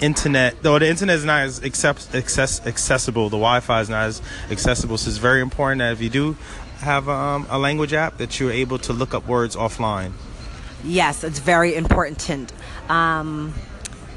internet, 0.00 0.62
though 0.62 0.78
the 0.78 0.88
internet 0.88 1.16
is 1.16 1.24
not 1.24 1.42
as 1.42 1.62
accept, 1.62 2.14
access, 2.14 2.64
accessible, 2.66 3.24
the 3.24 3.36
Wi 3.36 3.60
Fi 3.60 3.80
is 3.80 3.88
not 3.88 4.04
as 4.04 4.22
accessible. 4.50 4.98
So 4.98 5.08
it's 5.08 5.18
very 5.18 5.40
important 5.40 5.78
that 5.80 5.92
if 5.92 6.00
you 6.00 6.10
do 6.10 6.36
have 6.78 7.08
um, 7.08 7.46
a 7.48 7.58
language 7.58 7.92
app, 7.92 8.18
that 8.18 8.38
you're 8.38 8.52
able 8.52 8.78
to 8.80 8.92
look 8.92 9.14
up 9.14 9.26
words 9.26 9.56
offline. 9.56 10.12
Yes, 10.84 11.24
it's 11.24 11.38
very 11.38 11.74
important. 11.74 12.52
Um, 12.88 13.54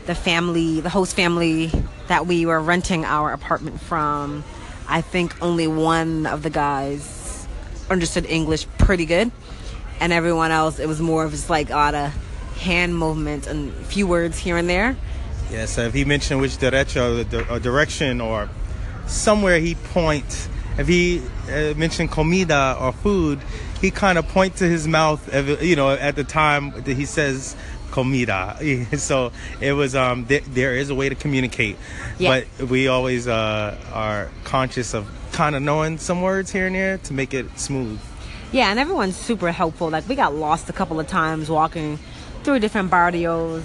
the 0.06 0.16
family, 0.16 0.82
the 0.82 0.90
host 0.90 1.16
family 1.16 1.72
that 2.08 2.28
we 2.28 2.46
were 2.46 2.60
renting 2.60 3.06
our 3.06 3.32
apartment 3.32 3.80
from, 3.80 4.44
I 4.88 5.02
think 5.02 5.42
only 5.42 5.68
one 5.68 6.26
of 6.26 6.44
the 6.44 6.50
guys 6.50 7.48
understood 7.90 8.26
English 8.26 8.68
pretty 8.78 9.06
good, 9.06 9.32
and 10.00 10.12
everyone 10.12 10.52
else, 10.52 10.80
it 10.80 10.88
was 10.88 11.00
more 11.00 11.24
of 11.24 11.32
just 11.32 11.50
like 11.50 11.70
a 11.70 11.76
lot 11.76 11.96
of 11.96 12.14
hand 12.58 12.98
movements 12.98 13.48
and 13.48 13.70
a 13.70 13.86
few 13.86 14.06
words 14.06 14.38
here 14.38 14.58
and 14.58 14.70
there. 14.70 14.98
Yeah, 15.52 15.66
so 15.66 15.82
if 15.84 15.94
he 15.94 16.06
mentioned 16.06 16.42
which 16.42 16.58
derecho, 16.58 17.50
or 17.50 17.60
direction, 17.60 18.22
or 18.22 18.50
somewhere 19.08 19.60
he 19.60 19.76
point, 19.76 20.48
if 20.78 20.88
he 20.88 21.22
uh, 21.50 21.74
mentioned 21.76 22.12
comida 22.12 22.78
or 22.80 22.92
food, 22.94 23.40
he 23.82 23.90
kind 23.92 24.18
of 24.18 24.28
point 24.28 24.58
to 24.58 24.66
his 24.66 24.88
mouth, 24.88 25.22
you 25.64 25.76
know, 25.76 25.90
at 25.92 26.16
the 26.16 26.24
time 26.24 26.72
that 26.72 26.96
he 26.96 27.06
says 27.06 27.56
comida. 27.92 28.58
So 28.98 29.32
it 29.60 29.74
was, 29.74 29.96
um, 29.96 30.26
th- 30.28 30.44
there 30.46 30.76
is 30.76 30.90
a 30.92 30.96
way 30.96 31.10
to 31.10 31.16
communicate, 31.16 31.78
Yeah. 32.20 32.42
but 32.60 32.70
we 32.70 32.88
always 32.88 33.28
uh, 33.28 33.76
are 33.94 34.30
conscious 34.44 34.94
of 34.94 35.08
kind 35.32 35.56
of 35.56 35.62
knowing 35.64 35.98
some 35.98 36.22
words 36.22 36.52
here 36.52 36.68
and 36.68 36.76
there 36.76 36.98
to 37.00 37.14
make 37.14 37.34
it 37.34 37.58
smooth. 37.58 38.00
Yeah, 38.52 38.70
and 38.70 38.80
everyone's 38.80 39.16
super 39.16 39.52
helpful. 39.52 39.90
Like 39.90 40.08
we 40.08 40.16
got 40.16 40.36
lost 40.36 40.70
a 40.70 40.74
couple 40.74 41.00
of 41.00 41.08
times 41.08 41.50
walking 41.50 41.98
through 42.44 42.60
different 42.60 42.90
barrios, 42.92 43.64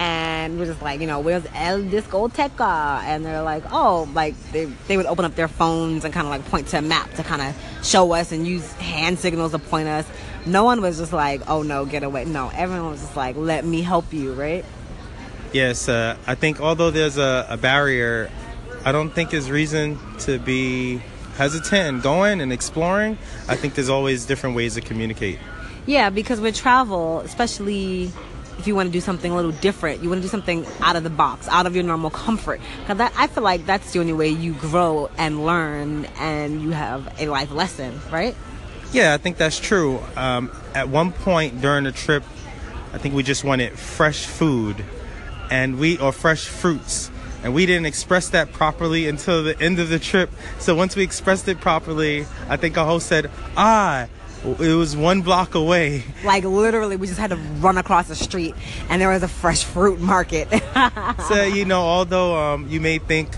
and 0.00 0.58
we're 0.58 0.64
just 0.64 0.80
like, 0.80 1.02
you 1.02 1.06
know, 1.06 1.20
where's 1.20 1.44
El 1.54 1.82
Discoteca? 1.82 3.02
And 3.02 3.22
they're 3.24 3.42
like, 3.42 3.64
oh, 3.70 4.08
like 4.14 4.34
they 4.50 4.64
they 4.64 4.96
would 4.96 5.04
open 5.04 5.26
up 5.26 5.34
their 5.34 5.46
phones 5.46 6.06
and 6.06 6.14
kind 6.14 6.26
of 6.26 6.30
like 6.30 6.42
point 6.46 6.68
to 6.68 6.78
a 6.78 6.82
map 6.82 7.12
to 7.14 7.22
kind 7.22 7.42
of 7.42 7.86
show 7.86 8.10
us 8.12 8.32
and 8.32 8.46
use 8.46 8.72
hand 8.74 9.18
signals 9.18 9.52
to 9.52 9.58
point 9.58 9.88
us. 9.88 10.06
No 10.46 10.64
one 10.64 10.80
was 10.80 10.96
just 10.96 11.12
like, 11.12 11.42
oh 11.48 11.62
no, 11.62 11.84
get 11.84 12.02
away. 12.02 12.24
No, 12.24 12.50
everyone 12.54 12.92
was 12.92 13.02
just 13.02 13.14
like, 13.14 13.36
let 13.36 13.62
me 13.62 13.82
help 13.82 14.10
you, 14.14 14.32
right? 14.32 14.64
Yes, 15.52 15.86
uh, 15.86 16.16
I 16.26 16.34
think 16.34 16.62
although 16.62 16.90
there's 16.90 17.18
a, 17.18 17.46
a 17.50 17.58
barrier, 17.58 18.30
I 18.86 18.92
don't 18.92 19.10
think 19.10 19.30
there's 19.30 19.50
reason 19.50 19.98
to 20.20 20.38
be 20.38 21.02
hesitant 21.36 21.88
and 21.88 22.02
going 22.02 22.40
and 22.40 22.54
exploring. 22.54 23.18
I 23.48 23.56
think 23.56 23.74
there's 23.74 23.90
always 23.90 24.24
different 24.24 24.56
ways 24.56 24.76
to 24.76 24.80
communicate. 24.80 25.38
Yeah, 25.84 26.08
because 26.08 26.40
with 26.40 26.56
travel, 26.56 27.20
especially 27.20 28.12
if 28.60 28.66
you 28.66 28.74
want 28.74 28.88
to 28.88 28.92
do 28.92 29.00
something 29.00 29.32
a 29.32 29.34
little 29.34 29.52
different, 29.52 30.02
you 30.02 30.10
want 30.10 30.18
to 30.18 30.22
do 30.22 30.28
something 30.28 30.66
out 30.82 30.94
of 30.94 31.02
the 31.02 31.10
box, 31.10 31.48
out 31.48 31.66
of 31.66 31.74
your 31.74 31.82
normal 31.82 32.10
comfort. 32.10 32.60
Because 32.80 33.00
I 33.16 33.26
feel 33.26 33.42
like 33.42 33.64
that's 33.64 33.92
the 33.92 34.00
only 34.00 34.12
way 34.12 34.28
you 34.28 34.52
grow 34.52 35.10
and 35.16 35.46
learn 35.46 36.04
and 36.18 36.62
you 36.62 36.70
have 36.70 37.12
a 37.18 37.26
life 37.26 37.50
lesson, 37.50 37.98
right? 38.12 38.36
Yeah, 38.92 39.14
I 39.14 39.16
think 39.16 39.38
that's 39.38 39.58
true. 39.58 39.98
Um, 40.14 40.50
at 40.74 40.90
one 40.90 41.12
point 41.12 41.62
during 41.62 41.84
the 41.84 41.92
trip, 41.92 42.22
I 42.92 42.98
think 42.98 43.14
we 43.14 43.22
just 43.22 43.44
wanted 43.44 43.78
fresh 43.78 44.26
food, 44.26 44.84
and 45.50 45.78
we 45.78 45.96
or 45.96 46.12
fresh 46.12 46.46
fruits, 46.46 47.10
and 47.42 47.54
we 47.54 47.64
didn't 47.64 47.86
express 47.86 48.28
that 48.30 48.52
properly 48.52 49.08
until 49.08 49.42
the 49.42 49.58
end 49.58 49.78
of 49.78 49.88
the 49.88 50.00
trip. 50.00 50.28
So 50.58 50.74
once 50.74 50.96
we 50.96 51.04
expressed 51.04 51.48
it 51.48 51.60
properly, 51.60 52.26
I 52.48 52.56
think 52.56 52.76
our 52.76 52.84
host 52.84 53.06
said, 53.06 53.30
"Ah." 53.56 54.08
It 54.44 54.74
was 54.74 54.96
one 54.96 55.22
block 55.22 55.54
away. 55.54 56.04
Like 56.24 56.44
literally, 56.44 56.96
we 56.96 57.06
just 57.06 57.18
had 57.18 57.30
to 57.30 57.36
run 57.36 57.78
across 57.78 58.08
the 58.08 58.14
street, 58.14 58.54
and 58.88 59.00
there 59.00 59.08
was 59.08 59.22
a 59.22 59.28
fresh 59.28 59.64
fruit 59.64 60.00
market. 60.00 60.48
so 61.28 61.42
you 61.42 61.64
know, 61.64 61.80
although 61.80 62.36
um, 62.36 62.68
you 62.68 62.80
may 62.80 62.98
think 62.98 63.30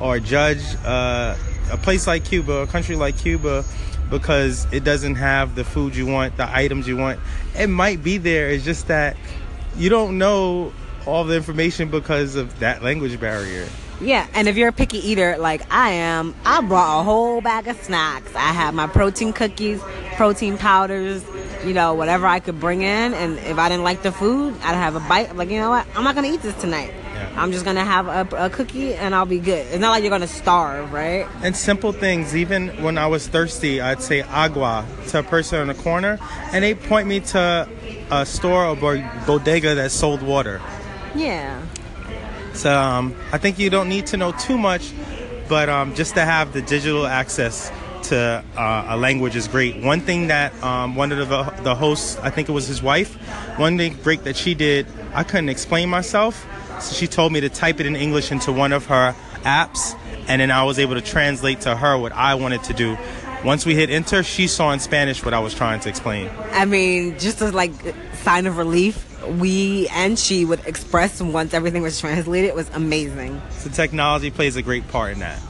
or 0.00 0.18
judge 0.18 0.62
uh, 0.84 1.36
a 1.70 1.76
place 1.76 2.06
like 2.06 2.24
Cuba, 2.24 2.62
a 2.62 2.66
country 2.66 2.96
like 2.96 3.18
Cuba, 3.18 3.64
because 4.08 4.66
it 4.72 4.84
doesn't 4.84 5.16
have 5.16 5.54
the 5.54 5.64
food 5.64 5.94
you 5.94 6.06
want, 6.06 6.36
the 6.36 6.50
items 6.54 6.88
you 6.88 6.96
want. 6.96 7.20
It 7.56 7.68
might 7.68 8.02
be 8.02 8.18
there. 8.18 8.50
It's 8.50 8.64
just 8.64 8.88
that 8.88 9.16
you 9.76 9.88
don't 9.88 10.18
know 10.18 10.72
all 11.06 11.24
the 11.24 11.36
information 11.36 11.90
because 11.90 12.36
of 12.36 12.58
that 12.60 12.82
language 12.82 13.18
barrier. 13.20 13.68
Yeah, 14.00 14.26
and 14.32 14.48
if 14.48 14.56
you're 14.56 14.68
a 14.68 14.72
picky 14.72 14.98
eater 14.98 15.36
like 15.38 15.70
I 15.70 15.90
am, 15.90 16.34
I 16.44 16.62
brought 16.62 17.00
a 17.00 17.02
whole 17.02 17.40
bag 17.40 17.68
of 17.68 17.80
snacks. 17.82 18.34
I 18.34 18.52
had 18.52 18.74
my 18.74 18.86
protein 18.86 19.32
cookies, 19.32 19.80
protein 20.16 20.56
powders, 20.56 21.22
you 21.64 21.74
know, 21.74 21.92
whatever 21.94 22.26
I 22.26 22.40
could 22.40 22.58
bring 22.58 22.80
in. 22.80 23.12
And 23.12 23.38
if 23.40 23.58
I 23.58 23.68
didn't 23.68 23.84
like 23.84 24.02
the 24.02 24.12
food, 24.12 24.54
I'd 24.62 24.74
have 24.74 24.96
a 24.96 25.00
bite. 25.00 25.28
I'm 25.28 25.36
like, 25.36 25.50
you 25.50 25.58
know 25.58 25.70
what? 25.70 25.86
I'm 25.94 26.04
not 26.04 26.14
going 26.14 26.26
to 26.26 26.34
eat 26.34 26.40
this 26.42 26.58
tonight. 26.60 26.94
Yeah. 27.20 27.42
I'm 27.42 27.52
just 27.52 27.66
gonna 27.66 27.84
have 27.84 28.08
a, 28.08 28.46
a, 28.46 28.50
cookie 28.50 28.94
and 28.94 29.14
I'll 29.14 29.26
be 29.26 29.40
good. 29.40 29.66
It's 29.66 29.78
not 29.78 29.90
like 29.90 30.02
you're 30.02 30.10
gonna 30.10 30.26
starve, 30.26 30.90
right? 30.90 31.26
And 31.42 31.54
simple 31.54 31.92
things. 31.92 32.34
Even 32.34 32.68
when 32.82 32.96
I 32.96 33.08
was 33.08 33.28
thirsty, 33.28 33.80
I'd 33.80 34.00
say 34.00 34.22
agua 34.22 34.86
to 35.08 35.18
a 35.18 35.22
person 35.22 35.60
in 35.60 35.68
the 35.68 35.74
corner, 35.74 36.18
and 36.52 36.64
they 36.64 36.74
point 36.74 37.06
me 37.06 37.20
to 37.20 37.68
a 38.10 38.24
store 38.24 38.64
or 38.64 38.76
bodega 39.26 39.74
that 39.74 39.90
sold 39.90 40.22
water. 40.22 40.62
Yeah. 41.14 41.60
So 42.60 42.78
um, 42.78 43.16
I 43.32 43.38
think 43.38 43.58
you 43.58 43.70
don't 43.70 43.88
need 43.88 44.04
to 44.08 44.18
know 44.18 44.32
too 44.32 44.58
much, 44.58 44.92
but 45.48 45.70
um, 45.70 45.94
just 45.94 46.12
to 46.16 46.26
have 46.26 46.52
the 46.52 46.60
digital 46.60 47.06
access 47.06 47.72
to 48.10 48.44
uh, 48.54 48.84
a 48.86 48.98
language 48.98 49.34
is 49.34 49.48
great. 49.48 49.82
One 49.82 50.02
thing 50.02 50.26
that 50.26 50.52
um, 50.62 50.94
one 50.94 51.10
of 51.10 51.26
the, 51.26 51.42
the 51.62 51.74
hosts, 51.74 52.18
I 52.18 52.28
think 52.28 52.50
it 52.50 52.52
was 52.52 52.66
his 52.66 52.82
wife, 52.82 53.14
one 53.58 53.78
thing 53.78 53.94
break 54.02 54.24
that 54.24 54.36
she 54.36 54.52
did, 54.52 54.86
I 55.14 55.24
couldn't 55.24 55.48
explain 55.48 55.88
myself, 55.88 56.46
so 56.82 56.94
she 56.94 57.06
told 57.06 57.32
me 57.32 57.40
to 57.40 57.48
type 57.48 57.80
it 57.80 57.86
in 57.86 57.96
English 57.96 58.30
into 58.30 58.52
one 58.52 58.74
of 58.74 58.84
her 58.86 59.14
apps, 59.44 59.98
and 60.28 60.42
then 60.42 60.50
I 60.50 60.64
was 60.64 60.78
able 60.78 60.96
to 60.96 61.00
translate 61.00 61.62
to 61.62 61.74
her 61.74 61.96
what 61.96 62.12
I 62.12 62.34
wanted 62.34 62.62
to 62.64 62.74
do. 62.74 62.98
Once 63.42 63.64
we 63.64 63.74
hit 63.74 63.88
enter, 63.88 64.22
she 64.22 64.46
saw 64.46 64.70
in 64.72 64.80
Spanish 64.80 65.24
what 65.24 65.32
I 65.32 65.38
was 65.38 65.54
trying 65.54 65.80
to 65.80 65.88
explain. 65.88 66.28
I 66.52 66.66
mean, 66.66 67.18
just 67.18 67.40
as 67.40 67.54
like 67.54 67.72
sign 68.16 68.44
of 68.44 68.58
relief, 68.58 69.06
we 69.26 69.88
and 69.88 70.18
she 70.18 70.44
would 70.44 70.60
express 70.66 71.20
once 71.20 71.54
everything 71.54 71.82
was 71.82 72.00
translated 72.00 72.54
was 72.54 72.68
amazing. 72.70 73.40
So 73.50 73.70
technology 73.70 74.30
plays 74.30 74.56
a 74.56 74.62
great 74.62 74.86
part 74.88 75.12
in 75.12 75.20
that. 75.20 75.40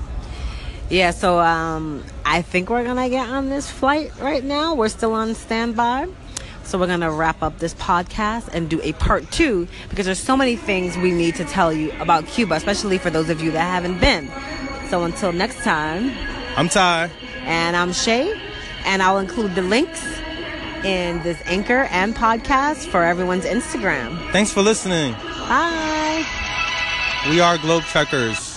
Yeah, 0.88 1.12
so 1.12 1.38
um, 1.38 2.04
I 2.24 2.42
think 2.42 2.68
we're 2.68 2.84
gonna 2.84 3.08
get 3.08 3.28
on 3.28 3.48
this 3.48 3.70
flight 3.70 4.12
right 4.20 4.42
now. 4.42 4.74
We're 4.74 4.88
still 4.88 5.12
on 5.12 5.34
standby. 5.34 6.08
So 6.64 6.78
we're 6.78 6.88
gonna 6.88 7.12
wrap 7.12 7.42
up 7.42 7.58
this 7.58 7.74
podcast 7.74 8.48
and 8.52 8.68
do 8.68 8.80
a 8.82 8.92
part 8.94 9.30
two 9.30 9.68
because 9.88 10.06
there's 10.06 10.20
so 10.20 10.36
many 10.36 10.56
things 10.56 10.96
we 10.96 11.12
need 11.12 11.36
to 11.36 11.44
tell 11.44 11.72
you 11.72 11.92
about 12.00 12.26
Cuba, 12.26 12.54
especially 12.54 12.98
for 12.98 13.10
those 13.10 13.28
of 13.30 13.40
you 13.40 13.50
that 13.52 13.60
haven't 13.60 14.00
been. 14.00 14.30
So 14.88 15.04
until 15.04 15.32
next 15.32 15.62
time, 15.62 16.10
I'm 16.56 16.68
Ty. 16.68 17.10
And 17.42 17.76
I'm 17.76 17.92
Shay. 17.92 18.38
And 18.84 19.02
I'll 19.02 19.18
include 19.18 19.54
the 19.54 19.62
links 19.62 20.19
in 20.84 21.22
this 21.22 21.40
anchor 21.46 21.88
and 21.90 22.14
podcast 22.14 22.88
for 22.88 23.04
everyone's 23.04 23.44
Instagram. 23.44 24.16
Thanks 24.32 24.52
for 24.52 24.62
listening. 24.62 25.12
Bye. 25.12 26.24
We 27.28 27.40
are 27.40 27.58
Globe 27.58 27.84
Trekkers. 27.84 28.49